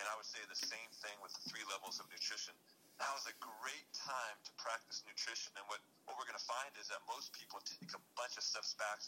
And 0.00 0.04
I 0.06 0.14
would 0.16 0.28
say 0.28 0.40
the 0.46 0.56
same 0.56 0.88
thing 1.02 1.16
with 1.20 1.34
the 1.36 1.52
three 1.52 1.64
levels 1.68 1.98
of 1.98 2.06
nutrition 2.08 2.54
now 3.02 3.18
is 3.18 3.26
a 3.26 3.34
great 3.42 3.90
time 3.90 4.38
to 4.46 4.52
practice 4.62 5.02
nutrition. 5.02 5.50
And 5.58 5.66
what, 5.66 5.82
what 6.06 6.14
we're 6.14 6.28
going 6.30 6.38
to 6.38 6.46
find 6.46 6.70
is 6.78 6.86
that 6.94 7.02
most 7.10 7.34
people 7.34 7.58
take 7.66 7.90
a 7.90 8.02
bunch 8.14 8.38
of 8.38 8.46
steps 8.46 8.78
back 8.78 9.02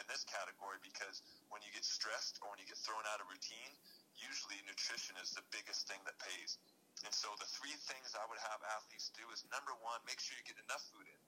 in 0.00 0.04
this 0.08 0.24
category 0.24 0.80
because 0.80 1.20
when 1.52 1.60
you 1.60 1.68
get 1.76 1.84
stressed 1.84 2.40
or 2.40 2.48
when 2.48 2.56
you 2.56 2.64
get 2.64 2.80
thrown 2.80 3.04
out 3.12 3.20
of 3.20 3.28
routine, 3.28 3.76
usually 4.16 4.56
nutrition 4.64 5.12
is 5.20 5.36
the 5.36 5.44
biggest 5.52 5.84
thing 5.84 6.00
that 6.08 6.16
pays. 6.24 6.56
And 7.04 7.12
so 7.12 7.28
the 7.36 7.44
three 7.44 7.76
things 7.84 8.16
I 8.16 8.24
would 8.32 8.40
have 8.40 8.64
athletes 8.80 9.12
do 9.12 9.28
is 9.28 9.44
number 9.52 9.76
one, 9.84 10.00
make 10.08 10.24
sure 10.24 10.32
you 10.40 10.46
get 10.48 10.56
enough 10.64 10.80
food 10.88 11.04
in. 11.04 11.20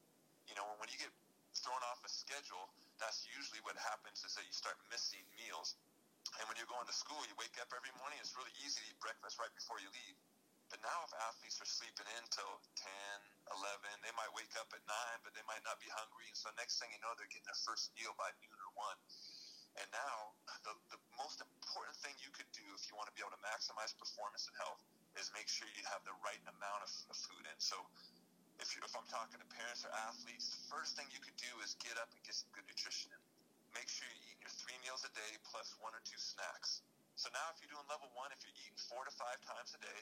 You 0.49 0.57
know, 0.57 0.65
when 0.81 0.89
you 0.89 0.97
get 0.97 1.13
thrown 1.53 1.83
off 1.93 2.01
a 2.01 2.09
schedule, 2.09 2.73
that's 2.97 3.29
usually 3.29 3.61
what 3.61 3.77
happens 3.77 4.25
is 4.25 4.33
that 4.41 4.47
you 4.49 4.57
start 4.57 4.81
missing 4.89 5.21
meals. 5.37 5.77
And 6.41 6.49
when 6.49 6.57
you're 6.57 6.71
going 6.71 6.89
to 6.89 6.97
school, 6.97 7.21
you 7.29 7.37
wake 7.37 7.61
up 7.61 7.69
every 7.77 7.93
morning, 8.01 8.17
it's 8.25 8.33
really 8.33 8.57
easy 8.65 8.81
to 8.81 8.87
eat 8.89 8.99
breakfast 9.05 9.37
right 9.37 9.53
before 9.53 9.77
you 9.85 9.93
leave. 9.93 10.17
But 10.67 10.83
now 10.83 10.99
if 11.07 11.15
athletes 11.31 11.63
are 11.63 11.69
sleeping 11.69 12.07
in 12.19 12.25
till 12.35 12.59
10, 12.75 12.91
11, 13.55 14.03
they 14.03 14.11
might 14.19 14.31
wake 14.35 14.51
up 14.59 14.67
at 14.75 14.83
9, 14.83 15.23
but 15.23 15.31
they 15.39 15.47
might 15.47 15.63
not 15.63 15.79
be 15.79 15.87
hungry. 15.95 16.27
And 16.27 16.35
so 16.35 16.51
next 16.59 16.83
thing 16.83 16.91
you 16.91 16.99
know, 16.99 17.15
they're 17.15 17.31
getting 17.31 17.47
their 17.47 17.63
first 17.63 17.95
meal 17.95 18.15
by 18.19 18.35
noon 18.43 18.59
or 18.59 18.73
1. 18.75 18.99
And 19.79 19.89
now 19.93 20.35
the, 20.65 20.75
the 20.91 21.01
most 21.21 21.39
important 21.45 21.95
thing 22.01 22.17
you 22.19 22.33
could 22.33 22.49
do 22.51 22.65
if 22.75 22.89
you 22.91 22.97
want 22.97 23.07
to 23.13 23.15
be 23.15 23.23
able 23.23 23.37
to 23.37 23.45
maximize 23.45 23.93
performance 23.95 24.49
and 24.51 24.57
health 24.59 24.81
is 25.15 25.31
make 25.37 25.47
sure 25.47 25.69
you 25.77 25.85
have 25.87 26.03
the 26.03 26.17
right 26.25 26.41
amount 26.49 26.83
of, 26.83 26.93
of 27.13 27.17
food 27.17 27.45
in. 27.45 27.59
So 27.63 27.77
if, 28.59 28.73
you, 28.73 28.81
if 28.83 28.93
I'm 28.97 29.07
talking 29.07 29.37
to 29.37 29.49
parents 29.53 29.85
or 29.85 29.93
athletes, 30.09 30.51
the 30.51 30.63
first 30.73 30.97
thing 30.97 31.07
you 31.13 31.21
could 31.21 31.37
do 31.37 31.53
is 31.61 31.77
get 31.79 31.95
up 32.01 32.09
and 32.11 32.21
get 32.25 32.35
some 32.35 32.49
good 32.57 32.65
nutrition 32.67 33.13
in. 33.13 33.23
Make 33.77 33.93
sure 33.93 34.09
you 34.09 34.21
eat 34.33 34.41
your 34.41 34.53
three 34.57 34.77
meals 34.81 35.05
a 35.05 35.13
day 35.13 35.37
plus 35.45 35.77
one 35.85 35.93
or 35.93 36.01
two 36.09 36.17
snacks. 36.17 36.81
So 37.21 37.29
now 37.33 37.45
if 37.53 37.61
you're 37.61 37.73
doing 37.73 37.85
level 37.89 38.09
one, 38.17 38.33
if 38.33 38.41
you're 38.45 38.57
eating 38.65 38.77
four 38.77 39.05
to 39.05 39.13
five 39.13 39.41
times 39.45 39.77
a 39.77 39.81
day, 39.81 40.01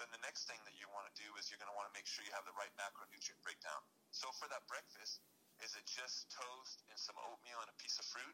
then 0.00 0.08
the 0.16 0.24
next 0.24 0.48
thing 0.48 0.56
that 0.64 0.72
you 0.80 0.88
want 0.96 1.04
to 1.12 1.14
do 1.14 1.28
is 1.36 1.52
you're 1.52 1.60
going 1.60 1.68
to 1.68 1.76
want 1.76 1.84
to 1.84 1.94
make 1.94 2.08
sure 2.08 2.24
you 2.24 2.32
have 2.32 2.48
the 2.48 2.56
right 2.56 2.72
macronutrient 2.80 3.36
breakdown. 3.44 3.84
So 4.16 4.32
for 4.40 4.48
that 4.48 4.64
breakfast, 4.64 5.20
is 5.60 5.76
it 5.76 5.84
just 5.84 6.32
toast 6.32 6.80
and 6.88 6.96
some 6.96 7.20
oatmeal 7.20 7.60
and 7.60 7.68
a 7.68 7.76
piece 7.76 8.00
of 8.00 8.08
fruit? 8.08 8.32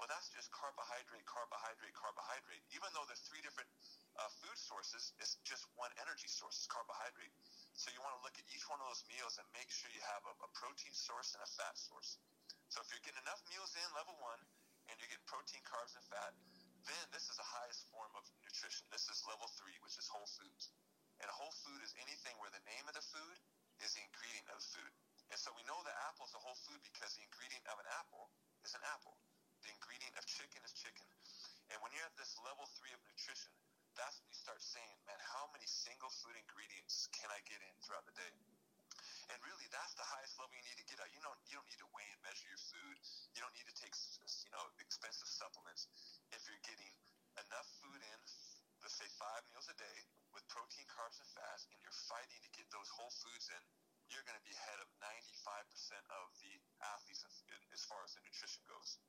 Well, 0.00 0.10
that's 0.10 0.32
just 0.32 0.50
carbohydrate, 0.50 1.22
carbohydrate, 1.28 1.94
carbohydrate. 1.94 2.64
Even 2.74 2.90
though 2.96 3.06
there's 3.06 3.22
three 3.28 3.44
different 3.44 3.70
uh, 4.18 4.26
food 4.42 4.58
sources, 4.58 5.14
it's 5.22 5.38
just 5.46 5.68
one 5.78 5.92
energy 6.02 6.26
source, 6.26 6.58
is 6.58 6.66
carbohydrate. 6.66 7.30
So 7.78 7.94
you 7.94 8.02
want 8.02 8.16
to 8.18 8.22
look 8.26 8.34
at 8.34 8.46
each 8.50 8.66
one 8.66 8.82
of 8.82 8.86
those 8.90 9.06
meals 9.06 9.38
and 9.38 9.46
make 9.54 9.70
sure 9.70 9.92
you 9.94 10.02
have 10.02 10.24
a, 10.26 10.34
a 10.42 10.50
protein 10.56 10.90
source 10.90 11.36
and 11.36 11.42
a 11.44 11.50
fat 11.54 11.78
source. 11.78 12.18
So 12.72 12.82
if 12.82 12.90
you're 12.90 13.04
getting 13.06 13.22
enough 13.22 13.44
meals 13.46 13.70
in 13.78 13.86
level 13.94 14.18
one 14.18 14.40
and 14.90 14.98
you're 14.98 15.10
getting 15.10 15.28
protein, 15.30 15.62
carbs, 15.62 15.94
and 15.94 16.02
fat, 16.10 16.34
then 16.90 17.04
this 17.14 17.30
is 17.30 17.38
the 17.38 17.46
highest 17.46 17.86
form 17.94 18.10
of 18.18 18.26
nutrition. 18.42 18.84
This 18.90 19.06
is 19.06 19.22
level 19.30 19.46
three, 19.56 19.78
which 19.80 19.94
is 19.94 20.10
whole 20.10 20.26
foods. 20.26 20.74
And 21.24 21.32
whole 21.32 21.56
food 21.64 21.80
is 21.80 21.96
anything 22.04 22.36
where 22.36 22.52
the 22.52 22.60
name 22.68 22.84
of 22.84 22.92
the 22.92 23.00
food 23.00 23.36
is 23.80 23.96
the 23.96 24.04
ingredient 24.04 24.44
of 24.52 24.60
the 24.60 24.68
food. 24.76 24.92
And 25.32 25.40
so 25.40 25.48
we 25.56 25.64
know 25.64 25.80
that 25.88 25.96
apple 26.04 26.28
is 26.28 26.36
a 26.36 26.42
whole 26.44 26.58
food 26.68 26.84
because 26.84 27.16
the 27.16 27.24
ingredient 27.24 27.64
of 27.72 27.80
an 27.80 27.88
apple 27.96 28.28
is 28.60 28.76
an 28.76 28.84
apple. 28.92 29.16
The 29.64 29.72
ingredient 29.72 30.12
of 30.20 30.28
chicken 30.28 30.60
is 30.68 30.76
chicken. 30.76 31.08
And 31.72 31.80
when 31.80 31.96
you're 31.96 32.04
at 32.04 32.12
this 32.20 32.36
level 32.44 32.68
three 32.76 32.92
of 32.92 33.00
nutrition, 33.08 33.56
that's 33.96 34.20
when 34.20 34.28
you 34.28 34.36
start 34.36 34.60
saying, 34.60 35.00
man, 35.08 35.16
how 35.32 35.48
many 35.56 35.64
single 35.64 36.12
food 36.12 36.36
ingredients 36.36 37.08
can 37.16 37.32
I 37.32 37.40
get 37.48 37.56
in 37.64 37.72
throughout 37.80 38.04
the 38.04 38.12
day? 38.20 38.34
And 39.32 39.40
really, 39.40 39.64
that's 39.72 39.96
the 39.96 40.04
highest 40.04 40.36
level 40.36 40.52
you 40.52 40.64
need 40.68 40.76
to 40.76 40.84
get 40.84 41.00
at. 41.00 41.08
You 41.08 41.24
don't 41.24 41.40
you 41.48 41.56
don't 41.56 41.64
need 41.64 41.80
to 41.80 41.88
weigh 41.96 42.10
and 42.12 42.20
measure 42.20 42.44
your 42.44 42.60
food. 42.60 42.96
You 43.32 43.40
don't 43.40 43.56
need 43.56 43.64
to 43.64 43.76
take 43.80 43.96
you 44.44 44.52
know 44.52 44.68
expensive 44.76 45.30
supplements. 45.32 45.88
If 46.28 46.44
you're 46.44 46.60
getting 46.60 46.92
enough 47.40 47.66
food 47.80 47.98
in, 48.04 48.20
let's 48.84 49.00
say 49.00 49.08
five 49.16 49.40
meals 49.48 49.64
a 49.72 49.76
day 49.80 49.98
with 50.36 50.44
protein, 50.52 50.84
carbs, 50.92 51.16
and 51.16 51.28
fats, 51.32 51.64
and 51.72 51.80
you're 51.80 51.96
fighting 52.04 52.36
to 52.44 52.50
get 52.52 52.68
those 52.68 52.86
whole 52.92 53.08
foods 53.24 53.48
in, 53.48 53.62
you're 54.12 54.22
going 54.28 54.36
to 54.36 54.44
be 54.44 54.52
ahead 54.52 54.76
of 54.84 54.88
95% 55.00 55.24
of 56.12 56.28
the 56.44 56.52
athletes 56.84 57.24
as 57.24 57.82
far 57.88 58.04
as 58.04 58.12
the 58.12 58.20
nutrition 58.20 58.60
goes. 58.68 59.00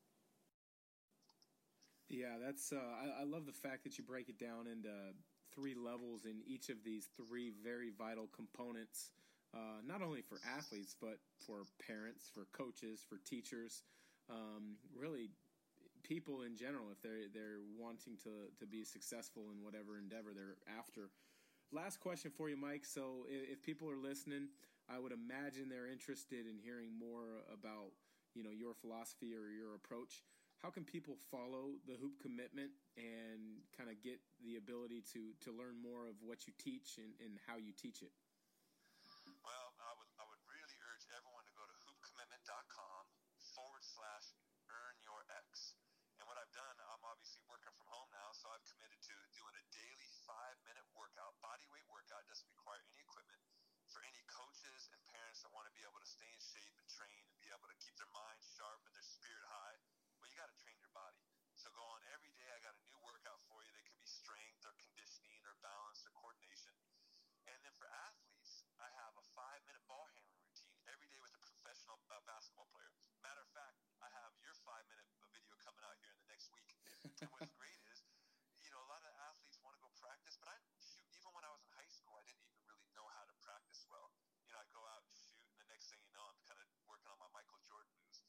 Yeah, 2.08 2.40
that's. 2.40 2.72
Uh, 2.72 2.80
I, 2.80 3.22
I 3.22 3.26
love 3.28 3.44
the 3.44 3.58
fact 3.58 3.84
that 3.84 4.00
you 4.00 4.08
break 4.08 4.32
it 4.32 4.40
down 4.40 4.72
into 4.72 5.12
three 5.52 5.76
levels 5.76 6.24
in 6.24 6.40
each 6.48 6.72
of 6.72 6.88
these 6.88 7.12
three 7.18 7.52
very 7.52 7.92
vital 7.92 8.32
components 8.32 9.12
uh, 9.56 9.80
not 9.88 10.02
only 10.02 10.22
for 10.22 10.40
athletes 10.58 10.96
but 11.00 11.18
for 11.40 11.64
parents, 11.80 12.30
for 12.34 12.48
coaches, 12.52 13.04
for 13.08 13.18
teachers, 13.26 13.84
um, 14.30 14.76
really 14.96 15.30
people 16.06 16.46
in 16.46 16.56
general 16.56 16.94
if 16.94 17.02
they're 17.02 17.26
they're 17.34 17.66
wanting 17.74 18.14
to 18.22 18.54
to 18.62 18.66
be 18.70 18.86
successful 18.86 19.50
in 19.50 19.66
whatever 19.66 19.98
endeavor 19.98 20.30
they're 20.38 20.62
after. 20.70 21.10
Last 21.74 22.00
question 22.00 22.30
for 22.30 22.48
you, 22.48 22.56
Mike. 22.56 22.86
So 22.86 23.26
if, 23.26 23.58
if 23.58 23.64
people 23.66 23.90
are 23.90 23.98
listening, 23.98 24.54
I 24.86 25.02
would 25.02 25.12
imagine 25.12 25.66
they're 25.66 25.90
interested 25.90 26.46
in 26.46 26.62
hearing 26.62 26.94
more 26.94 27.42
about 27.50 27.98
you 28.38 28.46
know 28.46 28.54
your 28.54 28.78
philosophy 28.78 29.34
or 29.34 29.50
your 29.50 29.74
approach. 29.74 30.22
How 30.62 30.70
can 30.70 30.86
people 30.86 31.18
follow 31.34 31.78
the 31.90 31.98
hoop 31.98 32.22
commitment 32.22 32.72
and 32.96 33.66
kind 33.76 33.90
of 33.90 33.98
get 34.06 34.22
the 34.46 34.62
ability 34.62 35.02
to 35.18 35.34
to 35.46 35.50
learn 35.50 35.82
more 35.82 36.06
of 36.06 36.22
what 36.22 36.46
you 36.46 36.54
teach 36.62 37.02
and, 37.02 37.18
and 37.18 37.42
how 37.50 37.58
you 37.58 37.74
teach 37.74 38.06
it? 38.06 38.14
Well, 39.46 39.68
I 39.78 39.94
would, 39.94 40.10
I 40.18 40.26
would 40.26 40.42
really 40.50 40.78
urge 40.90 41.06
everyone 41.14 41.46
to 41.46 41.54
go 41.54 41.66
to 41.70 41.76
hoopcommitment.com 41.86 43.04
forward 43.54 43.86
slash 43.86 44.34
earn 44.74 44.98
your 45.06 45.22
X. 45.30 45.78
And 46.18 46.26
what 46.26 46.42
I've 46.42 46.50
done, 46.50 46.74
I'm 46.82 47.06
obviously 47.06 47.46
working 47.46 47.70
from 47.78 47.86
home 47.92 48.10
now, 48.10 48.34
so 48.34 48.50
I've 48.50 48.66
committed 48.66 48.98
to 48.98 49.16
doing 49.38 49.54
a 49.54 49.66
daily 49.70 50.10
five 50.26 50.58
minute 50.66 50.88
workout, 50.98 51.38
body 51.46 51.68
weight 51.70 51.86
workout, 51.86 52.26
doesn't 52.26 52.50
require 52.58 52.82
any 52.82 52.98
equipment 53.06 53.42
for 53.86 54.02
any 54.02 54.24
coaches 54.26 54.90
that 55.46 55.54
want 55.54 55.70
to 55.70 55.76
be 55.78 55.86
able 55.86 56.02
to 56.02 56.10
stay 56.10 56.26
in 56.26 56.42
shape 56.42 56.74
and 56.74 56.90
train 56.90 57.22
and 57.30 57.38
be 57.38 57.54
able 57.54 57.70
to 57.70 57.78
keep 57.78 57.94
their 58.02 58.10
mind 58.10 58.42
sharp 58.42 58.82
and 58.90 58.98
their 58.98 59.06
spirit 59.06 59.46
high. 59.46 59.78
Well, 60.18 60.26
you 60.26 60.34
got 60.34 60.50
to 60.50 60.58
train 60.58 60.74
your 60.82 60.90
body. 60.90 61.22
So 61.54 61.70
go 61.78 61.86
on 61.86 62.02
every 62.18 62.34
day. 62.34 62.50
I 62.50 62.58
got 62.66 62.74
a 62.74 62.82
new 62.90 62.98
workout 63.06 63.38
for 63.46 63.62
you. 63.62 63.70
They 63.78 63.86
could 63.86 63.94
be 64.02 64.10
strength 64.10 64.66
or 64.66 64.74
conditioning 64.82 65.46
or 65.46 65.54
balance 65.62 66.02
or 66.02 66.18
coordination. 66.18 66.74
And 67.46 67.62
then 67.62 67.78
for 67.78 67.86
athletes, 68.10 68.66
I 68.82 68.90
have 69.06 69.14
a 69.22 69.26
five 69.38 69.62
minute 69.70 69.86
ball 69.86 70.10
handling 70.18 70.42
routine 70.50 70.82
every 70.90 71.14
day 71.14 71.22
with 71.22 71.38
a 71.38 71.42
professional 71.46 72.02
uh, 72.10 72.18
basketball 72.26 72.66
player. 72.74 72.90
Matter 73.22 73.46
of 73.46 73.52
fact, 73.54 73.78
I 74.02 74.10
have 74.18 74.34
your 74.42 74.58
five 74.66 74.82
minute 74.90 75.06
video 75.30 75.54
coming 75.62 75.86
out 75.86 75.94
here 76.02 76.10
in 76.10 76.18
the 76.26 76.30
next 76.34 76.50
week. 76.58 76.74
and 77.22 77.30
what's 77.38 77.54
great 77.54 77.78
is, 77.94 78.02
you 78.66 78.74
know, 78.74 78.82
a 78.82 78.90
lot 78.90 79.06
of 79.06 79.14
athletes 79.30 79.62
want 79.62 79.78
to 79.78 79.82
go 79.86 79.94
practice, 80.02 80.42
but 80.42 80.50
I 80.50 80.58
shoot, 80.82 81.06
even 81.14 81.30
when 81.38 81.46
I 81.46 81.54
was 81.54 81.62
in 81.62 81.70
high 81.78 81.94
school, 81.94 82.18
I 82.18 82.26
didn't 82.26 82.42
even 82.50 82.66
really 82.66 82.90
know 82.98 83.06
how 83.14 83.30
to 83.30 83.36
practice 83.46 83.86
well. 83.86 84.10
You 84.46 84.54
know, 84.54 84.62
I 84.62 84.68
go 84.70 84.82
out 84.86 85.02
and 85.02 85.14
shoot, 85.18 85.42
and 85.50 85.58
the 85.58 85.70
next 85.74 85.90
thing 85.90 85.98
you 86.06 86.14
know, 86.14 86.22
I'm 86.22 86.38
kind 86.46 86.62
of 86.62 86.70
working 86.86 87.10
on 87.10 87.18
my 87.18 87.30
Michael 87.34 87.58
Jordan 87.66 87.90
moves. 87.98 88.22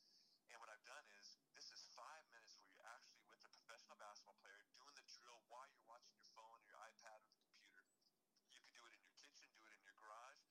And 0.49 0.57
what 0.57 0.73
I've 0.73 0.85
done 0.89 1.05
is, 1.21 1.37
this 1.53 1.69
is 1.69 1.81
five 1.93 2.25
minutes 2.33 2.57
where 2.57 2.73
you're 2.73 2.89
actually 2.89 3.21
with 3.29 3.45
a 3.45 3.53
professional 3.53 4.01
basketball 4.01 4.37
player 4.41 4.65
doing 4.73 4.97
the 4.97 5.05
drill 5.13 5.45
while 5.53 5.69
you're 5.69 5.85
watching 5.85 6.17
your 6.17 6.29
phone 6.33 6.57
or 6.57 6.65
your 6.65 6.81
iPad 6.81 7.21
or 7.21 7.29
the 7.37 7.41
computer. 7.45 7.85
You 8.49 8.61
can 8.65 8.73
do 8.73 8.81
it 8.89 8.93
in 8.97 9.01
your 9.05 9.17
kitchen, 9.21 9.49
do 9.61 9.65
it 9.69 9.77
in 9.77 9.83
your 9.85 9.97
garage, 10.01 10.45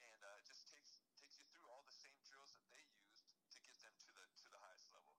and 0.00 0.20
uh, 0.24 0.40
it 0.40 0.48
just 0.48 0.64
takes 0.72 1.04
takes 1.20 1.36
you 1.36 1.44
through 1.52 1.68
all 1.68 1.84
the 1.84 1.92
same 1.92 2.16
drills 2.24 2.56
that 2.56 2.64
they 2.72 2.84
used 2.96 3.28
to 3.52 3.60
get 3.60 3.76
them 3.84 3.92
to 4.00 4.08
the 4.08 4.24
to 4.40 4.46
the 4.48 4.60
highest 4.64 4.88
level. 4.88 5.12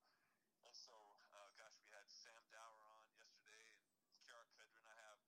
And 0.65 0.73
so, 0.73 0.97
uh, 1.37 1.53
gosh, 1.61 1.77
we 1.85 1.93
had 1.93 2.09
Sam 2.09 2.41
Dower 2.49 2.81
on 2.97 3.05
yesterday, 3.13 3.69
and 4.01 4.17
Kiara 4.25 4.49
Kudrin. 4.57 4.89
I 4.89 4.97
have 5.13 5.21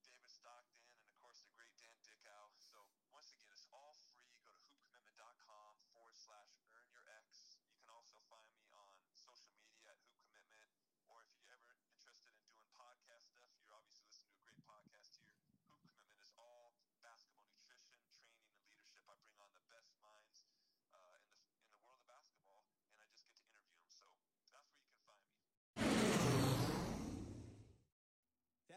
David 0.00 0.32
Stockton, 0.32 0.88
and 0.96 1.04
of 1.12 1.16
course 1.20 1.42
the 1.44 1.52
great 1.52 1.74
Dan 1.76 1.98
Dickau. 2.00 2.48
So 2.56 2.78
once 3.12 3.28
again, 3.34 3.50
it's 3.52 3.66
all 3.74 3.92
free. 4.06 4.30
Go 4.40 4.54
to 4.54 4.62
hoopcommitment.com 4.62 5.72
forward 5.92 6.16
slash 6.16 6.54
earn 6.72 6.86
your 6.94 7.02
X. 7.26 7.58
You 7.66 7.76
can 7.82 7.90
also 7.90 8.16
find 8.30 8.46
me 8.54 8.70
on 8.72 8.88
social 9.12 9.52
media 9.58 9.90
at 9.90 9.98
Hoop 10.06 10.14
Commitment, 10.22 10.62
or 11.10 11.20
if 11.26 11.34
you're 11.34 11.50
ever 11.52 11.74
interested 11.90 12.32
in 12.32 12.44
doing 12.46 12.64
podcast 12.78 13.34
stuff, 13.34 13.50
you're 13.60 13.74
obviously 13.74 14.06
listening 14.06 14.30
to 14.30 14.38
a 14.38 14.44
great 14.46 14.62
podcast 14.64 15.10
here. 15.18 15.34
Hoop 15.68 15.82
Commitment 15.82 16.22
is 16.22 16.30
all 16.38 16.72
basketball 17.02 17.50
nutrition, 17.50 17.98
training, 18.14 18.46
and 18.54 18.62
leadership. 18.70 19.02
I 19.10 19.18
bring 19.20 19.36
on 19.42 19.50
the 19.52 19.64
best 19.68 19.90
minds 19.98 20.46
uh, 20.94 21.18
in 21.20 21.34
the 21.34 21.50
in 21.66 21.70
the 21.74 21.82
world 21.82 22.00
of 22.00 22.08
basketball, 22.08 22.62
and 22.94 23.02
I 23.02 23.10
just 23.10 23.26
get 23.26 23.34
to 23.36 23.44
interview 23.50 23.74
them. 23.74 23.90
So 23.90 24.06
that's 24.54 24.70
where 24.70 24.80
you 24.80 24.88
can 24.92 25.02
find 25.02 25.20
me. 25.26 25.36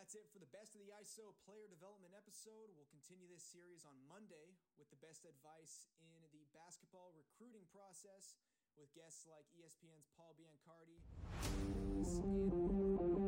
That's 0.10 0.26
it 0.26 0.34
for 0.34 0.42
the 0.42 0.50
Best 0.50 0.74
of 0.74 0.82
the 0.82 0.90
ISO 0.90 1.38
player 1.46 1.70
development 1.70 2.18
episode. 2.18 2.74
We'll 2.74 2.90
continue 2.90 3.30
this 3.30 3.46
series 3.46 3.86
on 3.86 3.94
Monday 4.10 4.58
with 4.74 4.90
the 4.90 4.98
best 5.06 5.22
advice 5.22 5.86
in 6.02 6.18
the 6.34 6.50
basketball 6.50 7.14
recruiting 7.14 7.70
process 7.70 8.34
with 8.74 8.90
guests 8.98 9.30
like 9.30 9.46
ESPN's 9.54 10.10
Paul 10.18 10.34
Biancardi. 10.34 10.98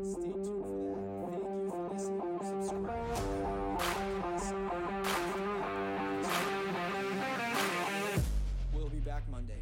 Stay 0.10 0.34
tuned 0.42 0.66
for 0.66 0.82
that. 0.90 1.06
Thank 1.30 1.54
you 1.54 1.70
for 1.70 1.86
listening. 1.94 2.42
Subscribe. 2.50 3.14
We'll 8.74 8.90
be 8.90 9.06
back 9.06 9.22
Monday. 9.30 9.62